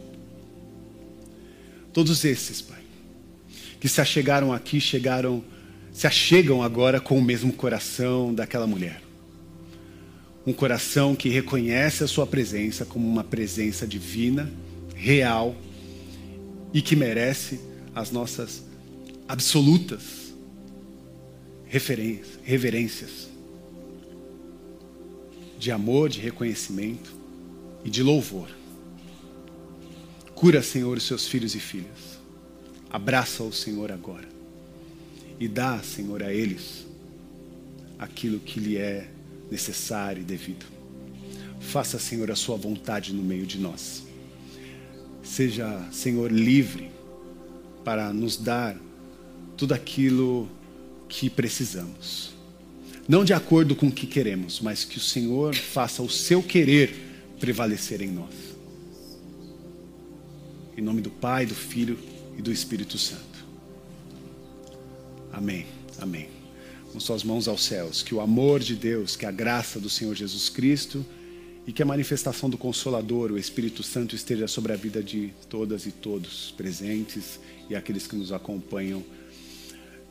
Todos 1.92 2.24
esses, 2.24 2.62
Pai, 2.62 2.80
que 3.80 3.90
se 3.90 4.00
achegaram 4.00 4.54
aqui, 4.54 4.80
chegaram, 4.80 5.44
se 5.92 6.06
achegam 6.06 6.62
agora 6.62 7.02
com 7.02 7.18
o 7.18 7.22
mesmo 7.22 7.52
coração 7.52 8.34
daquela 8.34 8.68
mulher. 8.68 9.02
Um 10.46 10.54
coração 10.54 11.16
que 11.16 11.28
reconhece 11.28 12.04
a 12.04 12.08
sua 12.08 12.26
presença 12.26 12.86
como 12.86 13.06
uma 13.08 13.24
presença 13.24 13.86
divina, 13.86 14.50
real 14.96 15.56
e 16.74 16.82
que 16.82 16.96
merece 16.96 17.60
as 17.94 18.12
nossas 18.12 18.67
absolutas 19.28 20.34
reverências 21.66 23.28
de 25.60 25.72
amor, 25.72 26.10
de 26.10 26.20
reconhecimento 26.20 27.12
e 27.84 27.90
de 27.90 28.02
louvor. 28.02 28.48
Cura, 30.34 30.62
Senhor, 30.62 30.98
os 30.98 31.04
seus 31.04 31.28
filhos 31.28 31.56
e 31.56 31.60
filhas. 31.60 32.20
Abraça 32.90 33.44
o 33.44 33.52
Senhor 33.52 33.92
agora. 33.92 34.30
E 35.40 35.48
dá, 35.48 35.80
Senhor, 35.80 36.24
a 36.24 36.32
eles 36.32 36.86
aquilo 38.00 38.40
que 38.40 38.60
lhe 38.60 38.78
é 38.78 39.10
necessário 39.50 40.22
e 40.22 40.26
devido. 40.26 40.66
Faça, 41.60 42.00
Senhor, 42.00 42.30
a 42.32 42.36
sua 42.36 42.56
vontade 42.56 43.14
no 43.14 43.24
meio 43.24 43.46
de 43.46 43.58
nós. 43.58 44.04
Seja, 45.24 45.86
Senhor, 45.92 46.32
livre 46.32 46.92
para 47.84 48.14
nos 48.14 48.38
dar 48.38 48.78
tudo 49.58 49.74
aquilo 49.74 50.48
que 51.10 51.30
precisamos. 51.30 52.32
Não 53.08 53.26
de 53.26 53.34
acordo 53.34 53.76
com 53.76 53.88
o 53.88 53.92
que 53.92 54.06
queremos, 54.06 54.60
mas 54.60 54.84
que 54.86 54.98
o 54.98 55.02
Senhor 55.02 55.56
faça 55.56 56.04
o 56.04 56.10
seu 56.10 56.44
querer 56.44 56.94
prevalecer 57.40 58.02
em 58.02 58.10
nós. 58.10 58.34
Em 60.78 60.82
nome 60.82 61.02
do 61.02 61.10
Pai, 61.10 61.46
do 61.46 61.56
Filho 61.56 61.98
e 62.38 62.42
do 62.42 62.52
Espírito 62.52 62.98
Santo. 62.98 63.46
Amém. 65.32 65.66
Amém. 66.00 66.30
Com 66.92 67.00
suas 67.00 67.24
mãos 67.24 67.48
aos 67.48 67.64
céus, 67.64 68.04
que 68.04 68.14
o 68.14 68.22
amor 68.22 68.60
de 68.60 68.76
Deus, 68.76 69.16
que 69.16 69.26
a 69.26 69.32
graça 69.32 69.80
do 69.80 69.90
Senhor 69.90 70.14
Jesus 70.14 70.50
Cristo 70.50 71.06
e 71.66 71.72
que 71.72 71.82
a 71.82 71.86
manifestação 71.86 72.50
do 72.50 72.58
Consolador, 72.58 73.32
o 73.32 73.38
Espírito 73.38 73.84
Santo, 73.84 74.16
esteja 74.16 74.48
sobre 74.48 74.74
a 74.74 74.76
vida 74.76 75.02
de 75.02 75.34
todas 75.50 75.86
e 75.86 75.92
todos 75.92 76.54
presentes 76.58 77.40
e 77.70 77.76
aqueles 77.76 78.06
que 78.06 78.16
nos 78.16 78.32
acompanham 78.32 79.04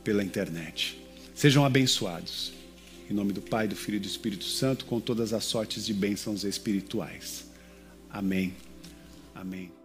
pela 0.07 0.23
internet. 0.23 0.97
Sejam 1.35 1.65
abençoados. 1.65 2.53
Em 3.11 3.13
nome 3.13 3.33
do 3.33 3.41
Pai, 3.41 3.67
do 3.67 3.75
Filho 3.75 3.97
e 3.97 3.99
do 3.99 4.07
Espírito 4.07 4.45
Santo, 4.45 4.85
com 4.85 5.01
todas 5.01 5.33
as 5.33 5.43
sortes 5.43 5.85
de 5.85 5.93
bênçãos 5.93 6.45
espirituais. 6.45 7.45
Amém. 8.09 8.53
Amém. 9.35 9.76